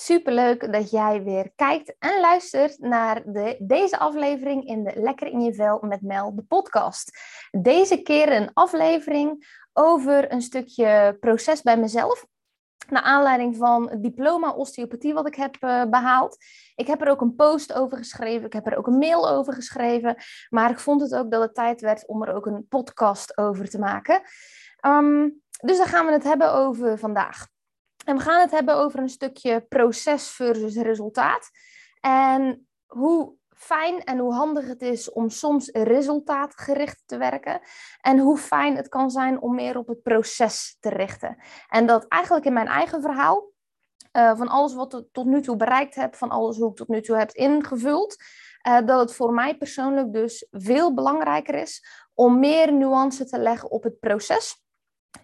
Superleuk 0.00 0.72
dat 0.72 0.90
jij 0.90 1.22
weer 1.22 1.50
kijkt 1.56 1.94
en 1.98 2.20
luistert 2.20 2.78
naar 2.78 3.22
de, 3.26 3.56
deze 3.58 3.98
aflevering 3.98 4.66
in 4.66 4.84
de 4.84 4.92
Lekker 4.94 5.26
in 5.26 5.40
je 5.40 5.54
vel 5.54 5.78
met 5.80 6.02
Mel, 6.02 6.34
de 6.34 6.42
podcast. 6.42 7.18
Deze 7.50 8.02
keer 8.02 8.32
een 8.32 8.50
aflevering 8.52 9.48
over 9.72 10.32
een 10.32 10.42
stukje 10.42 11.16
proces 11.20 11.62
bij 11.62 11.76
mezelf. 11.76 12.26
Naar 12.88 13.02
aanleiding 13.02 13.56
van 13.56 13.90
het 13.90 14.02
diploma 14.02 14.50
osteopathie 14.50 15.14
wat 15.14 15.26
ik 15.26 15.34
heb 15.34 15.56
uh, 15.60 15.84
behaald. 15.84 16.36
Ik 16.74 16.86
heb 16.86 17.00
er 17.00 17.10
ook 17.10 17.20
een 17.20 17.34
post 17.34 17.72
over 17.72 17.98
geschreven. 17.98 18.46
Ik 18.46 18.52
heb 18.52 18.66
er 18.66 18.76
ook 18.76 18.86
een 18.86 18.98
mail 18.98 19.30
over 19.30 19.52
geschreven. 19.52 20.16
Maar 20.48 20.70
ik 20.70 20.78
vond 20.78 21.00
het 21.00 21.14
ook 21.14 21.30
dat 21.30 21.42
het 21.42 21.54
tijd 21.54 21.80
werd 21.80 22.06
om 22.06 22.22
er 22.22 22.34
ook 22.34 22.46
een 22.46 22.66
podcast 22.68 23.38
over 23.38 23.68
te 23.68 23.78
maken. 23.78 24.22
Um, 24.86 25.42
dus 25.62 25.78
daar 25.78 25.86
gaan 25.86 26.06
we 26.06 26.12
het 26.12 26.24
hebben 26.24 26.52
over 26.52 26.98
vandaag. 26.98 27.49
We 28.16 28.22
gaan 28.22 28.40
het 28.40 28.50
hebben 28.50 28.76
over 28.76 28.98
een 28.98 29.08
stukje 29.08 29.60
proces 29.68 30.28
versus 30.28 30.76
resultaat. 30.76 31.50
En 32.00 32.68
hoe 32.86 33.34
fijn 33.48 34.04
en 34.04 34.18
hoe 34.18 34.32
handig 34.32 34.66
het 34.66 34.82
is 34.82 35.12
om 35.12 35.28
soms 35.30 35.68
resultaatgericht 35.72 37.02
te 37.06 37.16
werken. 37.16 37.60
En 38.00 38.18
hoe 38.18 38.38
fijn 38.38 38.76
het 38.76 38.88
kan 38.88 39.10
zijn 39.10 39.40
om 39.40 39.54
meer 39.54 39.78
op 39.78 39.86
het 39.86 40.02
proces 40.02 40.76
te 40.80 40.88
richten. 40.88 41.36
En 41.68 41.86
dat 41.86 42.06
eigenlijk 42.08 42.44
in 42.44 42.52
mijn 42.52 42.66
eigen 42.66 43.02
verhaal, 43.02 43.50
uh, 44.12 44.36
van 44.36 44.48
alles 44.48 44.74
wat 44.74 44.94
ik 44.94 45.04
tot 45.12 45.26
nu 45.26 45.42
toe 45.42 45.56
bereikt 45.56 45.94
heb, 45.94 46.14
van 46.14 46.30
alles 46.30 46.56
hoe 46.56 46.70
ik 46.70 46.76
tot 46.76 46.88
nu 46.88 47.00
toe 47.00 47.16
heb 47.16 47.30
ingevuld, 47.30 48.16
uh, 48.68 48.86
dat 48.86 49.00
het 49.00 49.14
voor 49.14 49.32
mij 49.32 49.56
persoonlijk 49.56 50.12
dus 50.12 50.46
veel 50.50 50.94
belangrijker 50.94 51.54
is 51.54 51.84
om 52.14 52.38
meer 52.38 52.72
nuance 52.72 53.24
te 53.24 53.38
leggen 53.38 53.70
op 53.70 53.82
het 53.82 53.98
proces 53.98 54.62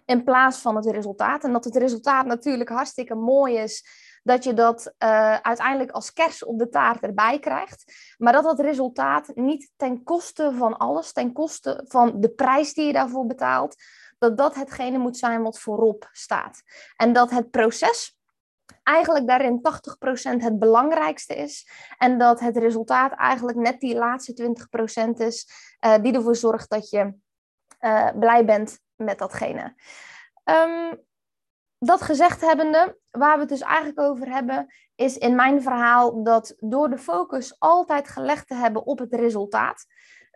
in 0.05 0.23
plaats 0.23 0.57
van 0.57 0.75
het 0.75 0.85
resultaat. 0.85 1.43
En 1.43 1.53
dat 1.53 1.63
het 1.63 1.75
resultaat 1.75 2.25
natuurlijk 2.25 2.69
hartstikke 2.69 3.15
mooi 3.15 3.57
is, 3.57 4.05
dat 4.23 4.43
je 4.43 4.53
dat 4.53 4.93
uh, 5.03 5.33
uiteindelijk 5.33 5.91
als 5.91 6.13
kers 6.13 6.45
op 6.45 6.59
de 6.59 6.69
taart 6.69 7.01
erbij 7.01 7.39
krijgt. 7.39 7.93
Maar 8.17 8.33
dat 8.33 8.43
dat 8.43 8.59
resultaat 8.59 9.31
niet 9.35 9.71
ten 9.75 10.03
koste 10.03 10.51
van 10.57 10.77
alles, 10.77 11.13
ten 11.13 11.33
koste 11.33 11.83
van 11.87 12.21
de 12.21 12.29
prijs 12.29 12.73
die 12.73 12.85
je 12.85 12.93
daarvoor 12.93 13.25
betaalt, 13.25 13.75
dat 14.17 14.37
dat 14.37 14.55
hetgene 14.55 14.97
moet 14.97 15.17
zijn 15.17 15.41
wat 15.41 15.59
voorop 15.59 16.09
staat. 16.11 16.61
En 16.95 17.13
dat 17.13 17.29
het 17.29 17.51
proces 17.51 18.17
eigenlijk 18.83 19.27
daarin 19.27 19.61
80% 19.61 19.61
het 20.43 20.59
belangrijkste 20.59 21.35
is. 21.35 21.69
En 21.97 22.17
dat 22.17 22.39
het 22.39 22.57
resultaat 22.57 23.11
eigenlijk 23.11 23.57
net 23.57 23.79
die 23.79 23.95
laatste 23.95 24.55
20% 25.09 25.09
is 25.17 25.49
uh, 25.85 25.95
die 26.01 26.13
ervoor 26.13 26.35
zorgt 26.35 26.69
dat 26.69 26.89
je 26.89 27.13
uh, 27.79 28.09
blij 28.19 28.45
bent 28.45 28.79
met 28.97 29.17
datgene. 29.17 29.75
Um, 30.43 31.05
dat 31.79 32.01
gezegd 32.01 32.41
hebbende, 32.41 32.99
waar 33.11 33.33
we 33.33 33.39
het 33.39 33.49
dus 33.49 33.61
eigenlijk 33.61 33.99
over 33.99 34.27
hebben, 34.27 34.73
is 34.95 35.17
in 35.17 35.35
mijn 35.35 35.61
verhaal 35.61 36.23
dat 36.23 36.55
door 36.57 36.89
de 36.89 36.97
focus 36.97 37.59
altijd 37.59 38.07
gelegd 38.07 38.47
te 38.47 38.55
hebben 38.55 38.85
op 38.85 38.99
het 38.99 39.13
resultaat, 39.13 39.85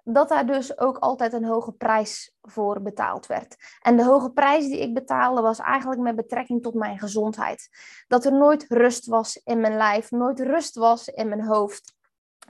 dat 0.03 0.29
daar 0.29 0.45
dus 0.45 0.77
ook 0.77 0.97
altijd 0.97 1.33
een 1.33 1.45
hoge 1.45 1.71
prijs 1.71 2.35
voor 2.41 2.81
betaald 2.81 3.25
werd. 3.25 3.55
En 3.81 3.97
de 3.97 4.03
hoge 4.03 4.31
prijs 4.31 4.65
die 4.65 4.79
ik 4.79 4.93
betaalde 4.93 5.41
was 5.41 5.59
eigenlijk 5.59 6.01
met 6.01 6.15
betrekking 6.15 6.63
tot 6.63 6.73
mijn 6.73 6.99
gezondheid. 6.99 7.69
Dat 8.07 8.25
er 8.25 8.33
nooit 8.33 8.65
rust 8.67 9.05
was 9.05 9.41
in 9.43 9.59
mijn 9.59 9.77
lijf, 9.77 10.11
nooit 10.11 10.39
rust 10.39 10.75
was 10.75 11.07
in 11.07 11.29
mijn 11.29 11.45
hoofd 11.45 11.99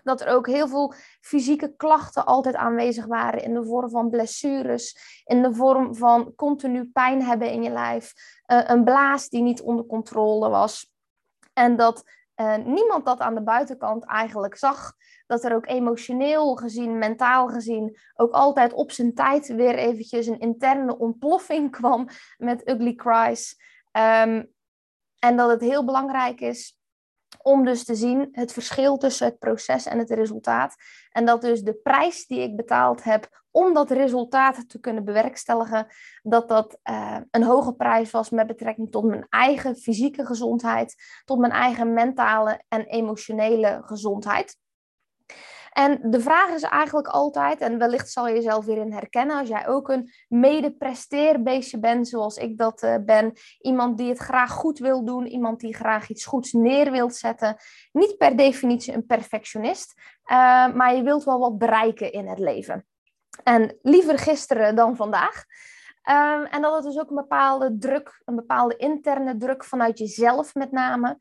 dat 0.04 0.22
er 0.22 0.28
ook 0.28 0.48
heel 0.48 0.68
veel 0.68 0.94
fysieke 1.22 1.76
klachten 1.76 2.26
altijd 2.26 2.56
aanwezig 2.56 3.06
waren 3.06 3.44
in 3.44 3.54
de 3.54 3.64
vorm 3.64 3.90
van 3.90 4.10
blessures, 4.10 4.98
in 5.26 5.42
de 5.42 5.54
vorm 5.54 5.96
van 5.96 6.36
continu 6.36 6.86
pijn 6.86 7.22
hebben 7.22 7.52
in 7.52 7.64
je 7.64 7.70
lijf, 7.70 8.14
uh, 8.48 8.62
een 8.66 8.84
blaas 8.84 9.30
die 9.30 9.42
niet 9.42 9.62
onder 9.62 9.86
controle 9.86 10.50
was. 10.50 10.92
En 11.54 11.76
dat 11.76 12.04
uh, 12.36 12.56
niemand 12.56 13.06
dat 13.06 13.20
aan 13.20 13.36
de 13.36 13.44
buitenkant 13.44 14.06
eigenlijk 14.06 14.56
zag. 14.56 14.94
Dat 15.28 15.44
er 15.44 15.56
ook 15.56 15.68
emotioneel 15.68 16.56
gezien, 16.56 16.98
mentaal 16.98 17.48
gezien, 17.48 17.98
ook 18.16 18.32
altijd 18.32 18.74
op 18.74 18.92
zijn 18.92 19.14
tijd 19.14 19.48
weer 19.48 19.76
eventjes 19.76 20.28
een 20.28 20.40
interne 20.40 20.98
ontploffing 20.98 21.72
kwam 21.78 22.08
met 22.38 22.70
ugly 22.70 22.96
cries. 22.96 23.56
Um, 23.92 24.54
en 25.20 25.38
dat 25.38 25.50
het 25.50 25.62
heel 25.62 25.86
belangrijk 25.86 26.42
is 26.42 26.81
om 27.42 27.66
dus 27.66 27.84
te 27.84 27.96
zien 27.96 28.30
het 28.32 28.54
verschil 28.54 28.98
tussen 28.98 29.28
het 29.28 29.40
proces 29.40 29.86
en 29.86 29.98
het 29.98 30.10
resultaat. 30.10 30.76
En 31.12 31.26
dat 31.26 31.42
dus 31.42 31.62
de 31.62 31.74
prijs 31.74 32.28
die 32.28 32.40
ik 32.40 32.56
betaald 32.56 33.04
heb 33.04 33.44
om 33.52 33.74
dat 33.74 33.92
resultaat 33.92 34.70
te 34.70 34.80
kunnen 34.80 35.06
bewerkstelligen, 35.06 35.88
dat 36.24 36.50
dat 36.50 36.80
uh, 36.90 37.18
een 37.32 37.44
hoge 37.44 37.74
prijs 37.74 38.12
was 38.12 38.30
met 38.30 38.48
betrekking 38.48 38.92
tot 38.92 39.04
mijn 39.04 39.26
eigen 39.30 39.76
fysieke 39.76 40.26
gezondheid, 40.26 40.96
tot 41.26 41.40
mijn 41.40 41.52
eigen 41.52 41.94
mentale 41.94 42.62
en 42.68 42.86
emotionele 42.86 43.82
gezondheid. 43.86 44.58
En 45.72 46.12
de 46.12 46.22
vraag 46.22 46.50
is 46.50 46.62
eigenlijk 46.62 47.08
altijd, 47.08 47.62
en 47.62 47.78
wellicht 47.78 48.12
zal 48.12 48.28
je 48.28 48.34
jezelf 48.34 48.66
weer 48.66 48.78
in 48.78 48.92
herkennen 48.92 49.38
als 49.38 49.48
jij 49.48 49.68
ook 49.68 49.90
een 49.90 50.12
mede-presteerbeestje 50.28 51.80
bent, 51.80 52.08
zoals 52.08 52.38
ik 52.38 52.58
dat 52.58 52.84
uh, 52.84 52.96
ben. 53.06 53.34
Iemand 53.60 53.98
die 53.98 54.10
het 54.10 54.18
graag 54.18 54.52
goed 54.52 54.80
wil 54.80 55.06
doen, 55.06 55.28
iemand 55.28 55.60
die 55.60 55.76
graag 55.76 56.10
iets 56.10 56.26
goeds 56.26 56.52
neer 56.52 56.92
wil 56.92 57.10
zetten. 57.10 57.56
Niet 57.92 58.18
per 58.18 58.36
definitie 58.36 58.94
een 58.94 59.06
perfectionist, 59.06 59.94
uh, 60.26 60.74
maar 60.74 60.96
je 60.96 61.04
wilt 61.04 61.24
wel 61.24 61.40
wat 61.40 61.58
bereiken 61.58 62.12
in 62.12 62.28
het 62.28 62.40
leven. 62.40 62.86
En 63.44 63.78
liever 63.82 64.18
gisteren 64.18 64.76
dan 64.76 64.96
vandaag. 64.96 65.46
Um, 66.10 66.46
en 66.46 66.62
dat 66.62 66.74
het 66.74 66.84
dus 66.84 67.00
ook 67.00 67.10
een 67.10 67.16
bepaalde 67.16 67.78
druk, 67.78 68.22
een 68.26 68.36
bepaalde 68.36 68.76
interne 68.76 69.38
druk 69.38 69.64
vanuit 69.64 69.98
jezelf 69.98 70.56
met 70.56 70.72
name, 70.72 71.18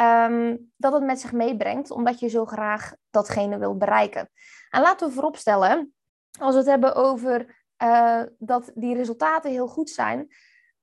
um, 0.00 0.72
dat 0.76 0.92
het 0.92 1.02
met 1.02 1.20
zich 1.20 1.32
meebrengt, 1.32 1.90
omdat 1.90 2.20
je 2.20 2.28
zo 2.28 2.44
graag 2.44 2.94
datgene 3.10 3.58
wil 3.58 3.76
bereiken. 3.76 4.30
En 4.70 4.80
laten 4.80 5.08
we 5.08 5.14
vooropstellen, 5.14 5.94
als 6.38 6.52
we 6.52 6.58
het 6.58 6.68
hebben 6.68 6.94
over 6.94 7.64
uh, 7.82 8.22
dat 8.38 8.70
die 8.74 8.94
resultaten 8.94 9.50
heel 9.50 9.68
goed 9.68 9.90
zijn, 9.90 10.28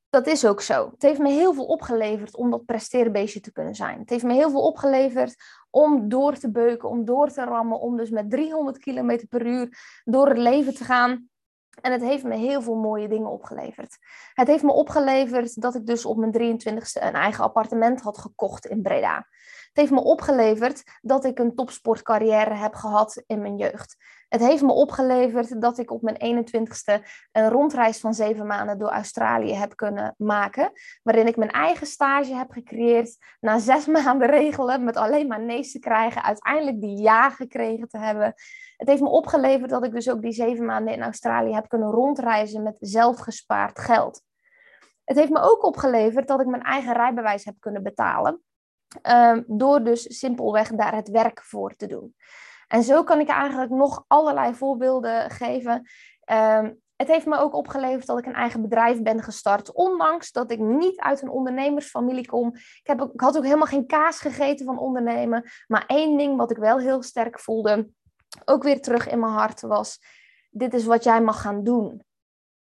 dat 0.10 0.28
is 0.28 0.46
ook 0.46 0.62
zo. 0.62 0.90
Het 0.92 1.02
heeft 1.02 1.20
me 1.20 1.30
heel 1.30 1.54
veel 1.54 1.66
opgeleverd 1.66 2.36
om 2.36 2.50
dat 2.50 2.66
presteerbeestje 2.66 3.40
te 3.40 3.52
kunnen 3.52 3.76
zijn. 3.76 4.00
Het 4.00 4.10
heeft 4.10 4.24
me 4.24 4.34
heel 4.34 4.50
veel 4.50 4.62
opgeleverd 4.62 5.36
om 5.70 6.10
door 6.10 6.38
te 6.38 6.52
beuken, 6.52 6.90
om 6.90 7.06
door 7.06 7.30
te 7.30 7.44
rammen, 7.44 7.80
om 7.80 7.98
dus 7.98 8.10
met 8.10 8.30
300 8.30 8.78
km 8.78 9.26
per 9.30 9.46
uur 9.46 9.78
door 10.04 10.28
het 10.28 10.38
leven 10.38 10.76
te 10.76 10.84
gaan. 10.84 11.29
En 11.82 11.92
het 11.92 12.02
heeft 12.02 12.24
me 12.24 12.36
heel 12.36 12.62
veel 12.62 12.76
mooie 12.76 13.08
dingen 13.08 13.30
opgeleverd. 13.30 13.98
Het 14.34 14.48
heeft 14.48 14.64
me 14.64 14.72
opgeleverd 14.72 15.62
dat 15.62 15.76
ik 15.76 15.86
dus 15.86 16.06
op 16.06 16.18
mijn 16.18 16.34
23ste 16.34 17.04
een 17.04 17.14
eigen 17.14 17.44
appartement 17.44 18.02
had 18.02 18.18
gekocht 18.18 18.66
in 18.66 18.82
Breda. 18.82 19.16
Het 19.16 19.78
heeft 19.78 19.92
me 19.92 20.02
opgeleverd 20.02 20.84
dat 21.02 21.26
ik 21.26 21.40
een 21.40 21.56
topsportcarrière 21.56 22.54
heb 22.54 22.74
gehad 22.74 23.24
in 23.26 23.42
mijn 23.42 23.58
jeugd. 23.58 23.96
Het 24.30 24.42
heeft 24.42 24.62
me 24.62 24.72
opgeleverd 24.72 25.62
dat 25.62 25.78
ik 25.78 25.92
op 25.92 26.02
mijn 26.02 26.46
21ste 26.46 27.06
een 27.32 27.50
rondreis 27.50 28.00
van 28.00 28.14
zeven 28.14 28.48
maanden 28.48 28.80
door 28.80 28.90
Australië 28.90 29.54
heb 29.54 29.76
kunnen 29.76 30.16
maken. 30.18 30.72
Waarin 31.04 31.28
ik 31.28 31.38
mijn 31.38 31.52
eigen 31.52 31.88
stage 31.88 32.36
heb 32.36 32.52
gecreëerd. 32.52 33.18
Na 33.40 33.60
zes 33.60 33.86
maanden 34.04 34.30
regelen 34.30 34.84
met 34.84 34.98
alleen 34.98 35.28
maar 35.28 35.42
nee's 35.42 35.72
te 35.72 35.80
krijgen. 35.80 36.24
Uiteindelijk 36.24 36.82
die 36.82 37.02
ja 37.02 37.30
gekregen 37.30 37.88
te 37.88 37.98
hebben. 37.98 38.34
Het 38.78 38.88
heeft 38.88 39.02
me 39.02 39.10
opgeleverd 39.10 39.70
dat 39.70 39.86
ik 39.86 39.92
dus 39.92 40.10
ook 40.10 40.22
die 40.22 40.32
zeven 40.32 40.66
maanden 40.66 40.94
in 40.94 41.02
Australië 41.02 41.54
heb 41.54 41.68
kunnen 41.68 41.92
rondreizen 41.92 42.64
met 42.64 42.76
zelfgespaard 42.80 43.80
geld. 43.80 44.22
Het 45.04 45.18
heeft 45.18 45.32
me 45.32 45.40
ook 45.40 45.64
opgeleverd 45.64 46.28
dat 46.28 46.42
ik 46.42 46.48
mijn 46.48 46.64
eigen 46.64 46.94
rijbewijs 46.94 47.46
heb 47.46 47.56
kunnen 47.60 47.84
betalen. 47.84 48.42
Um, 49.10 49.44
door 49.48 49.84
dus 49.84 50.20
simpelweg 50.20 50.70
daar 50.70 50.96
het 50.96 51.10
werk 51.10 51.44
voor 51.44 51.76
te 51.76 51.88
doen. 51.88 52.16
En 52.70 52.84
zo 52.84 53.04
kan 53.04 53.20
ik 53.20 53.30
eigenlijk 53.30 53.72
nog 53.72 54.04
allerlei 54.08 54.56
voorbeelden 54.56 55.30
geven. 55.30 55.90
Um, 56.32 56.82
het 56.96 57.08
heeft 57.08 57.26
me 57.26 57.38
ook 57.38 57.54
opgeleverd 57.54 58.06
dat 58.06 58.18
ik 58.18 58.26
een 58.26 58.34
eigen 58.34 58.62
bedrijf 58.62 59.02
ben 59.02 59.24
gestart. 59.24 59.74
Ondanks 59.74 60.32
dat 60.32 60.52
ik 60.52 60.60
niet 60.60 61.00
uit 61.00 61.22
een 61.22 61.30
ondernemersfamilie 61.30 62.28
kom. 62.28 62.56
Ik, 62.56 62.82
heb, 62.84 63.02
ik 63.14 63.22
had 63.22 63.38
ook 63.38 63.44
helemaal 63.44 63.66
geen 63.66 63.86
kaas 63.86 64.20
gegeten 64.20 64.66
van 64.66 64.80
ondernemen. 64.80 65.50
Maar 65.68 65.84
één 65.88 66.18
ding 66.18 66.38
wat 66.38 66.52
ik 66.52 66.58
wel 66.58 66.80
heel 66.80 67.04
sterk 67.04 67.40
voelde, 67.40 67.90
ook 68.46 68.64
weer 68.64 68.82
terug 68.82 69.08
in 69.08 69.20
mijn 69.20 69.32
hart, 69.32 69.62
was: 69.62 70.00
dit 70.50 70.74
is 70.74 70.86
wat 70.86 71.04
jij 71.04 71.22
mag 71.22 71.42
gaan 71.42 71.64
doen. 71.64 72.04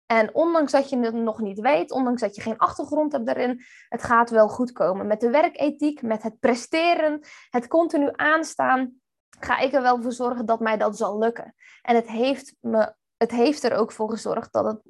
En 0.06 0.36
ondanks 0.36 0.72
dat 0.72 0.90
je 0.90 0.98
het 0.98 1.14
nog 1.14 1.40
niet 1.40 1.60
weet, 1.60 1.92
ondanks 1.92 2.22
dat 2.22 2.36
je 2.36 2.42
geen 2.42 2.58
achtergrond 2.58 3.12
hebt 3.12 3.26
daarin, 3.26 3.62
het 3.90 4.04
gaat 4.04 4.30
wel 4.30 4.48
goed 4.48 4.72
komen. 4.72 5.08
Met 5.08 5.20
de 5.20 5.30
werkethiek, 5.30 6.02
met 6.02 6.24
het 6.24 6.40
presteren, 6.40 7.20
het 7.50 7.68
continu 7.68 8.10
aanstaan, 8.12 9.01
ga 9.46 9.58
ik 9.58 9.74
er 9.74 9.82
wel 9.82 10.02
voor 10.02 10.12
zorgen 10.12 10.46
dat 10.46 10.60
mij 10.60 10.78
dat 10.78 10.98
zal 10.98 11.18
lukken. 11.18 11.56
En 11.82 11.96
het 11.96 12.08
heeft, 12.08 12.56
me, 12.60 12.94
het 13.18 13.32
heeft 13.32 13.64
er 13.64 13.76
ook 13.76 13.92
voor 13.92 14.10
gezorgd 14.10 14.54
dat 14.54 14.66
het 14.66 14.82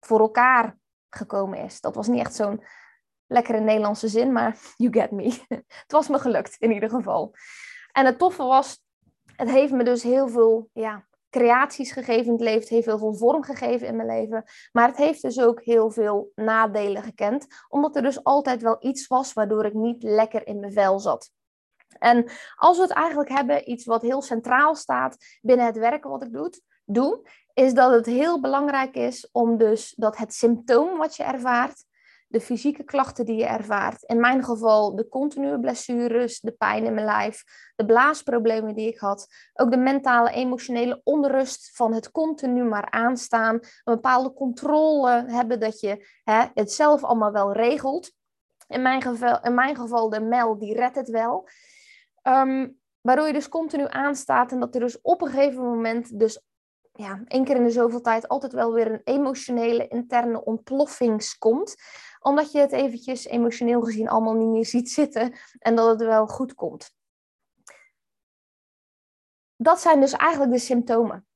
voor 0.00 0.20
elkaar 0.20 0.78
gekomen 1.10 1.58
is. 1.58 1.80
Dat 1.80 1.94
was 1.94 2.06
niet 2.06 2.20
echt 2.20 2.34
zo'n 2.34 2.64
lekkere 3.26 3.60
Nederlandse 3.60 4.08
zin, 4.08 4.32
maar 4.32 4.58
you 4.76 4.92
get 4.92 5.10
me. 5.10 5.24
het 5.82 5.92
was 5.92 6.08
me 6.08 6.18
gelukt 6.18 6.56
in 6.58 6.72
ieder 6.72 6.90
geval. 6.90 7.34
En 7.92 8.06
het 8.06 8.18
toffe 8.18 8.42
was, 8.42 8.84
het 9.36 9.50
heeft 9.50 9.72
me 9.72 9.84
dus 9.84 10.02
heel 10.02 10.28
veel 10.28 10.68
ja, 10.72 11.06
creaties 11.30 11.92
gegeven 11.92 12.24
in 12.24 12.32
het 12.32 12.40
leven. 12.40 12.74
Heeft 12.74 12.86
heel 12.86 12.98
veel 12.98 13.14
vorm 13.14 13.42
gegeven 13.42 13.86
in 13.86 13.96
mijn 13.96 14.08
leven. 14.08 14.44
Maar 14.72 14.88
het 14.88 14.96
heeft 14.96 15.22
dus 15.22 15.40
ook 15.40 15.62
heel 15.62 15.90
veel 15.90 16.32
nadelen 16.34 17.02
gekend. 17.02 17.46
Omdat 17.68 17.96
er 17.96 18.02
dus 18.02 18.24
altijd 18.24 18.62
wel 18.62 18.76
iets 18.80 19.06
was 19.06 19.32
waardoor 19.32 19.64
ik 19.64 19.74
niet 19.74 20.02
lekker 20.02 20.46
in 20.46 20.60
mijn 20.60 20.72
vel 20.72 20.98
zat. 20.98 21.30
En 21.98 22.30
als 22.56 22.76
we 22.76 22.82
het 22.82 22.92
eigenlijk 22.92 23.28
hebben, 23.28 23.70
iets 23.70 23.84
wat 23.84 24.02
heel 24.02 24.22
centraal 24.22 24.74
staat 24.74 25.16
binnen 25.40 25.66
het 25.66 25.78
werken 25.78 26.10
wat 26.10 26.22
ik 26.22 26.32
doe, 26.32 26.52
doe 26.84 27.28
is 27.54 27.74
dat 27.74 27.92
het 27.92 28.06
heel 28.06 28.40
belangrijk 28.40 28.94
is 28.94 29.28
om 29.32 29.58
dus 29.58 29.94
dat 29.96 30.16
het 30.16 30.34
symptoom 30.34 30.98
wat 30.98 31.16
je 31.16 31.22
ervaart, 31.22 31.84
de 32.32 32.40
fysieke 32.40 32.84
klachten 32.84 33.24
die 33.24 33.36
je 33.36 33.46
ervaart. 33.46 34.02
In 34.02 34.20
mijn 34.20 34.44
geval 34.44 34.96
de 34.96 35.08
continue 35.08 35.60
blessures, 35.60 36.40
de 36.40 36.52
pijn 36.52 36.84
in 36.84 36.94
mijn 36.94 37.06
lijf, 37.06 37.44
de 37.76 37.84
blaasproblemen 37.84 38.74
die 38.74 38.88
ik 38.88 38.98
had. 38.98 39.26
Ook 39.54 39.70
de 39.70 39.76
mentale, 39.76 40.30
emotionele 40.30 41.00
onrust 41.04 41.70
van 41.76 41.92
het 41.94 42.10
continu 42.10 42.64
maar 42.64 42.90
aanstaan. 42.90 43.54
Een 43.54 43.94
bepaalde 43.94 44.32
controle 44.32 45.24
hebben 45.26 45.60
dat 45.60 45.80
je 45.80 46.06
hè, 46.24 46.44
het 46.54 46.72
zelf 46.72 47.04
allemaal 47.04 47.32
wel 47.32 47.52
regelt. 47.52 48.12
In 48.68 48.82
mijn, 48.82 49.02
geval, 49.02 49.40
in 49.42 49.54
mijn 49.54 49.76
geval 49.76 50.08
de 50.08 50.20
Mel, 50.20 50.58
die 50.58 50.74
redt 50.74 50.96
het 50.96 51.08
wel. 51.08 51.48
Ehm, 52.22 52.68
waardoor 53.00 53.26
je 53.26 53.32
dus 53.32 53.48
continu 53.48 53.84
aanstaat 53.88 54.52
en 54.52 54.60
dat 54.60 54.74
er 54.74 54.80
dus 54.80 55.00
op 55.00 55.22
een 55.22 55.28
gegeven 55.28 55.62
moment 55.62 56.18
dus 56.18 56.42
ja, 56.92 57.22
één 57.26 57.44
keer 57.44 57.56
in 57.56 57.64
de 57.64 57.70
zoveel 57.70 58.00
tijd 58.00 58.28
altijd 58.28 58.52
wel 58.52 58.72
weer 58.72 58.92
een 58.92 59.00
emotionele 59.04 59.88
interne 59.88 60.44
ontploffing 60.44 61.38
komt 61.38 61.74
omdat 62.22 62.52
je 62.52 62.58
het 62.58 62.72
eventjes 62.72 63.26
emotioneel 63.26 63.80
gezien 63.80 64.08
allemaal 64.08 64.34
niet 64.34 64.48
meer 64.48 64.66
ziet 64.66 64.90
zitten 64.90 65.34
en 65.58 65.74
dat 65.74 65.88
het 65.88 66.08
wel 66.08 66.26
goed 66.26 66.54
komt. 66.54 66.94
Dat 69.56 69.80
zijn 69.80 70.00
dus 70.00 70.12
eigenlijk 70.12 70.52
de 70.52 70.58
symptomen. 70.58 71.26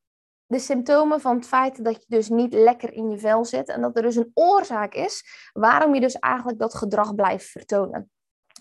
De 0.47 0.59
symptomen 0.59 1.21
van 1.21 1.37
het 1.37 1.47
feit 1.47 1.85
dat 1.85 1.97
je 1.97 2.05
dus 2.09 2.29
niet 2.29 2.53
lekker 2.53 2.93
in 2.93 3.11
je 3.11 3.19
vel 3.19 3.45
zit 3.45 3.69
en 3.69 3.81
dat 3.81 3.97
er 3.97 4.03
dus 4.03 4.17
een 4.17 4.31
oorzaak 4.35 4.95
is 4.95 5.25
waarom 5.53 5.95
je 5.95 6.01
dus 6.01 6.15
eigenlijk 6.15 6.59
dat 6.59 6.75
gedrag 6.75 7.15
blijft 7.15 7.47
vertonen. 7.47 8.11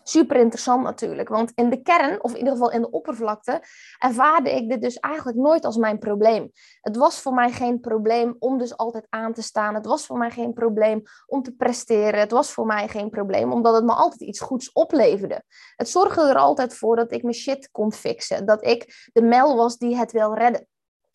Super 0.08 0.38
interessant 0.38 0.84
natuurlijk, 0.84 1.30
want 1.30 1.52
in 1.56 1.70
de 1.70 1.82
kern, 1.82 2.24
of 2.24 2.32
in 2.32 2.38
ieder 2.38 2.54
geval 2.54 2.72
in 2.72 2.82
de 2.82 2.92
oppervlakte, 2.92 3.62
ervaarde 3.98 4.52
ik 4.52 4.70
dit 4.70 4.82
dus 4.82 5.00
eigenlijk 5.00 5.38
nooit 5.38 5.66
als 5.66 5.78
mijn 5.78 6.00
probleem. 6.00 6.52
Het 6.82 6.96
was 6.96 7.20
voor 7.20 7.34
mij 7.34 7.52
geen 7.52 7.80
probleem 7.80 8.36
om 8.40 8.58
dus 8.58 8.78
altijd 8.78 9.06
aan 9.10 9.34
te 9.34 9.42
staan. 9.42 9.76
Het 9.76 9.86
was 9.86 10.06
voor 10.06 10.18
mij 10.18 10.32
geen 10.32 10.54
probleem 10.54 11.02
om 11.26 11.42
te 11.42 11.52
presteren. 11.52 12.20
Het 12.20 12.32
was 12.32 12.52
voor 12.52 12.66
mij 12.66 12.88
geen 12.88 13.10
probleem, 13.10 13.52
omdat 13.52 13.76
het 13.76 13.84
me 13.84 13.94
altijd 13.94 14.22
iets 14.22 14.40
goeds 14.40 14.72
opleverde. 14.72 15.44
Het 15.76 15.90
zorgde 15.90 16.30
er 16.30 16.38
altijd 16.38 16.76
voor 16.76 16.96
dat 16.96 17.12
ik 17.12 17.22
mijn 17.22 17.36
shit 17.36 17.70
kon 17.72 17.94
fixen. 17.94 18.46
Dat 18.46 18.66
ik 18.66 19.10
de 19.14 19.22
mel 19.22 19.56
was 19.56 19.78
die 19.78 19.98
het 19.98 20.12
wil 20.12 20.36
redden. 20.36 20.68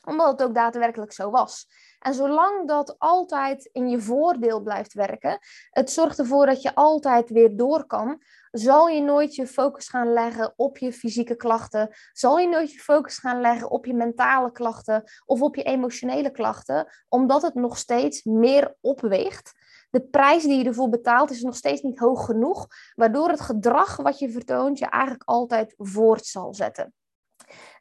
Omdat 0.06 0.31
het 0.31 0.43
ook 0.43 0.54
daadwerkelijk 0.54 1.12
zo 1.12 1.31
was. 1.31 1.66
En 2.00 2.14
zolang 2.14 2.69
dat 2.69 2.99
altijd 2.99 3.64
in 3.73 3.88
je 3.88 4.00
voordeel 4.00 4.61
blijft 4.61 4.93
werken, 4.93 5.38
het 5.70 5.91
zorgt 5.91 6.19
ervoor 6.19 6.47
dat 6.47 6.62
je 6.62 6.75
altijd 6.75 7.31
weer 7.31 7.56
door 7.56 7.87
kan, 7.87 8.23
zal 8.50 8.88
je 8.88 9.02
nooit 9.02 9.35
je 9.35 9.47
focus 9.47 9.88
gaan 9.88 10.12
leggen 10.12 10.52
op 10.56 10.79
je 10.79 10.93
fysieke 10.93 11.37
klachten, 11.37 11.88
zal 12.12 12.38
je 12.38 12.49
nooit 12.49 12.73
je 12.73 12.79
focus 12.79 13.19
gaan 13.19 13.41
leggen 13.41 13.70
op 13.70 13.87
je 13.87 13.94
mentale 13.94 14.52
klachten 14.52 15.05
of 15.25 15.43
op 15.43 15.56
je 15.56 15.62
emotionele 15.62 16.31
klachten, 16.31 16.87
omdat 17.08 17.43
het 17.43 17.55
nog 17.55 17.76
steeds 17.76 18.25
meer 18.25 18.76
opweegt. 18.81 19.53
De 19.91 20.00
prijs 20.00 20.43
die 20.43 20.58
je 20.58 20.64
ervoor 20.64 20.88
betaalt 20.88 21.31
is 21.31 21.43
nog 21.43 21.56
steeds 21.56 21.82
niet 21.82 21.99
hoog 21.99 22.25
genoeg, 22.25 22.67
waardoor 22.94 23.29
het 23.29 23.41
gedrag 23.41 23.96
wat 23.96 24.19
je 24.19 24.31
vertoont 24.31 24.79
je 24.79 24.87
eigenlijk 24.87 25.25
altijd 25.25 25.75
voort 25.76 26.26
zal 26.26 26.55
zetten. 26.55 26.94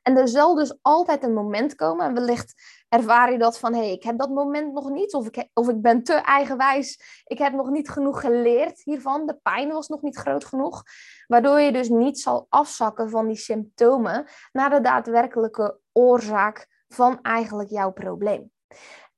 En 0.02 0.18
er 0.18 0.28
zal 0.28 0.56
dus 0.56 0.78
altijd 0.82 1.24
een 1.24 1.34
moment 1.34 1.76
komen, 1.76 2.06
en 2.06 2.14
wellicht 2.14 2.54
ervaar 2.90 3.32
je 3.32 3.38
dat 3.38 3.60
van, 3.60 3.74
hé, 3.74 3.80
hey, 3.80 3.92
ik 3.92 4.04
heb 4.04 4.18
dat 4.18 4.30
moment 4.30 4.74
nog 4.74 4.90
niet, 4.90 5.14
of 5.14 5.28
ik, 5.28 5.50
of 5.54 5.70
ik 5.70 5.82
ben 5.82 6.04
te 6.04 6.14
eigenwijs, 6.14 7.22
ik 7.24 7.38
heb 7.38 7.54
nog 7.54 7.70
niet 7.70 7.90
genoeg 7.90 8.22
geleerd 8.22 8.82
hiervan, 8.84 9.26
de 9.26 9.40
pijn 9.44 9.70
was 9.70 9.88
nog 9.88 10.02
niet 10.02 10.18
groot 10.18 10.46
genoeg, 10.46 10.84
waardoor 11.28 11.60
je 11.60 11.72
dus 11.72 11.90
niet 11.90 12.20
zal 12.20 12.46
afzakken 12.50 13.10
van 13.10 13.28
die 13.28 13.38
symptomen 13.38 14.28
naar 14.52 14.70
de 14.70 14.82
daadwerkelijke 14.82 15.80
oorzaak 15.92 16.84
van 16.88 17.22
eigenlijk 17.22 17.70
jouw 17.70 17.92
probleem. 17.92 18.52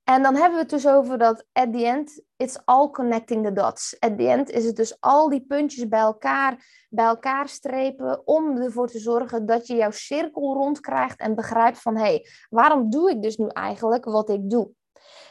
En 0.03 0.23
dan 0.23 0.35
hebben 0.35 0.53
we 0.53 0.59
het 0.59 0.69
dus 0.69 0.87
over 0.87 1.17
dat 1.17 1.45
at 1.51 1.73
the 1.73 1.85
end, 1.85 2.21
it's 2.41 2.57
all 2.65 2.89
connecting 2.89 3.43
the 3.43 3.53
dots. 3.53 3.95
At 3.99 4.17
the 4.17 4.27
end 4.27 4.49
is 4.49 4.65
het 4.65 4.75
dus 4.75 4.97
al 4.99 5.29
die 5.29 5.45
puntjes 5.45 5.87
bij 5.87 5.99
elkaar, 5.99 6.65
bij 6.89 7.05
elkaar 7.05 7.47
strepen 7.47 8.27
om 8.27 8.57
ervoor 8.57 8.87
te 8.87 8.99
zorgen 8.99 9.45
dat 9.45 9.67
je 9.67 9.75
jouw 9.75 9.91
cirkel 9.91 10.53
rondkrijgt 10.53 11.19
en 11.19 11.35
begrijpt 11.35 11.81
van 11.81 11.95
hé, 11.95 12.01
hey, 12.01 12.27
waarom 12.49 12.89
doe 12.89 13.09
ik 13.09 13.21
dus 13.21 13.37
nu 13.37 13.47
eigenlijk 13.47 14.05
wat 14.05 14.29
ik 14.29 14.49
doe? 14.49 14.71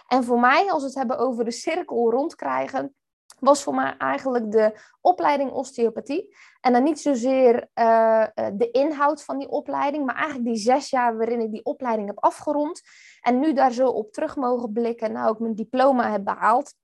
En 0.06 0.24
voor 0.24 0.40
mij, 0.40 0.70
als 0.70 0.82
we 0.82 0.88
het 0.88 0.96
hebben 0.98 1.18
over 1.18 1.44
de 1.44 1.50
cirkel 1.50 2.10
rondkrijgen, 2.10 2.94
was 3.38 3.62
voor 3.62 3.74
mij 3.74 3.94
eigenlijk 3.96 4.52
de 4.52 4.80
opleiding 5.00 5.50
osteopathie. 5.50 6.36
En 6.60 6.72
dan 6.72 6.82
niet 6.82 7.00
zozeer 7.00 7.68
uh, 7.74 8.26
de 8.34 8.70
inhoud 8.70 9.24
van 9.24 9.38
die 9.38 9.48
opleiding, 9.48 10.04
maar 10.06 10.14
eigenlijk 10.14 10.44
die 10.44 10.56
zes 10.56 10.90
jaar 10.90 11.16
waarin 11.16 11.40
ik 11.40 11.50
die 11.50 11.64
opleiding 11.64 12.08
heb 12.08 12.18
afgerond. 12.18 12.80
En 13.20 13.38
nu 13.38 13.52
daar 13.52 13.72
zo 13.72 13.86
op 13.86 14.12
terug 14.12 14.36
mogen 14.36 14.72
blikken 14.72 15.06
en 15.06 15.12
nou 15.12 15.28
ook 15.28 15.38
mijn 15.38 15.54
diploma 15.54 16.10
heb 16.10 16.24
behaald. 16.24 16.74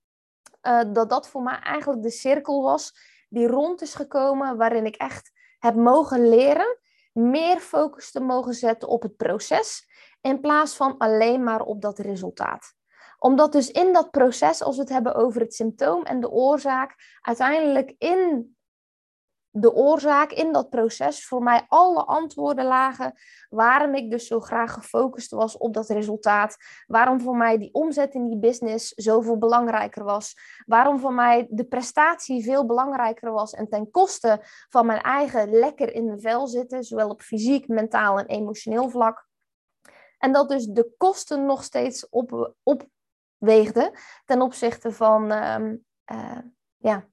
Uh, 0.67 0.81
dat 0.87 1.09
dat 1.09 1.29
voor 1.29 1.41
mij 1.41 1.59
eigenlijk 1.59 2.01
de 2.01 2.09
cirkel 2.09 2.61
was 2.61 2.93
die 3.29 3.47
rond 3.47 3.81
is 3.81 3.95
gekomen, 3.95 4.57
waarin 4.57 4.85
ik 4.85 4.95
echt 4.95 5.31
heb 5.59 5.75
mogen 5.75 6.29
leren 6.29 6.77
meer 7.13 7.59
focus 7.59 8.11
te 8.11 8.19
mogen 8.19 8.53
zetten 8.53 8.87
op 8.87 9.01
het 9.01 9.15
proces 9.15 9.87
in 10.21 10.39
plaats 10.39 10.75
van 10.75 10.97
alleen 10.97 11.43
maar 11.43 11.61
op 11.61 11.81
dat 11.81 11.99
resultaat. 11.99 12.75
Omdat 13.19 13.51
dus 13.51 13.71
in 13.71 13.93
dat 13.93 14.11
proces, 14.11 14.61
als 14.61 14.75
we 14.75 14.81
het 14.81 14.91
hebben 14.91 15.15
over 15.15 15.41
het 15.41 15.53
symptoom 15.53 16.03
en 16.03 16.19
de 16.19 16.29
oorzaak, 16.29 16.95
uiteindelijk 17.21 17.95
in 17.97 18.56
de 19.59 19.73
oorzaak, 19.73 20.31
in 20.31 20.53
dat 20.53 20.69
proces, 20.69 21.25
voor 21.27 21.43
mij 21.43 21.65
alle 21.67 22.03
antwoorden 22.03 22.65
lagen 22.65 23.13
waarom 23.49 23.95
ik 23.95 24.11
dus 24.11 24.27
zo 24.27 24.39
graag 24.39 24.73
gefocust 24.73 25.31
was 25.31 25.57
op 25.57 25.73
dat 25.73 25.89
resultaat. 25.89 26.57
Waarom 26.87 27.21
voor 27.21 27.35
mij 27.35 27.57
die 27.57 27.73
omzet 27.73 28.13
in 28.13 28.27
die 28.27 28.39
business 28.39 28.89
zoveel 28.89 29.37
belangrijker 29.37 30.03
was. 30.03 30.35
Waarom 30.65 30.99
voor 30.99 31.13
mij 31.13 31.47
de 31.49 31.65
prestatie 31.65 32.43
veel 32.43 32.65
belangrijker 32.65 33.31
was 33.31 33.53
en 33.53 33.69
ten 33.69 33.91
koste 33.91 34.39
van 34.69 34.85
mijn 34.85 35.01
eigen 35.01 35.49
lekker 35.49 35.93
in 35.93 36.07
de 36.07 36.19
vel 36.19 36.47
zitten, 36.47 36.83
zowel 36.83 37.09
op 37.09 37.21
fysiek, 37.21 37.67
mentaal 37.67 38.19
en 38.19 38.25
emotioneel 38.25 38.89
vlak. 38.89 39.27
En 40.17 40.31
dat 40.31 40.49
dus 40.49 40.65
de 40.65 40.93
kosten 40.97 41.45
nog 41.45 41.63
steeds 41.63 42.09
op, 42.09 42.55
op 42.63 42.87
weegde 43.37 43.99
ten 44.25 44.41
opzichte 44.41 44.91
van, 44.91 45.31
ehm, 45.31 45.75
eh, 46.03 46.39
ja, 46.77 47.07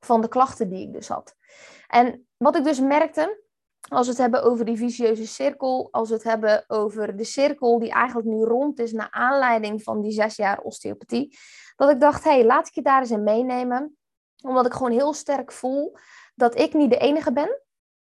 van 0.00 0.20
de 0.20 0.28
klachten 0.28 0.68
die 0.68 0.86
ik 0.86 0.92
dus 0.92 1.08
had. 1.08 1.36
En 1.86 2.26
wat 2.36 2.56
ik 2.56 2.64
dus 2.64 2.80
merkte, 2.80 3.44
als 3.88 4.06
we 4.06 4.12
het 4.12 4.20
hebben 4.20 4.42
over 4.42 4.64
die 4.64 4.76
vicieuze 4.76 5.26
cirkel, 5.26 5.88
als 5.90 6.08
we 6.08 6.14
het 6.14 6.24
hebben 6.24 6.64
over 6.66 7.16
de 7.16 7.24
cirkel 7.24 7.78
die 7.78 7.90
eigenlijk 7.90 8.26
nu 8.26 8.42
rond 8.42 8.78
is 8.78 8.92
naar 8.92 9.10
aanleiding 9.10 9.82
van 9.82 10.00
die 10.00 10.12
zes 10.12 10.36
jaar 10.36 10.60
osteopathie, 10.60 11.38
dat 11.76 11.90
ik 11.90 12.00
dacht, 12.00 12.24
hé, 12.24 12.30
hey, 12.30 12.44
laat 12.44 12.66
ik 12.66 12.74
je 12.74 12.82
daar 12.82 13.00
eens 13.00 13.10
in 13.10 13.22
meenemen, 13.22 13.96
omdat 14.42 14.66
ik 14.66 14.72
gewoon 14.72 14.92
heel 14.92 15.12
sterk 15.12 15.52
voel 15.52 15.96
dat 16.34 16.58
ik 16.58 16.74
niet 16.74 16.90
de 16.90 16.98
enige 16.98 17.32
ben. 17.32 17.62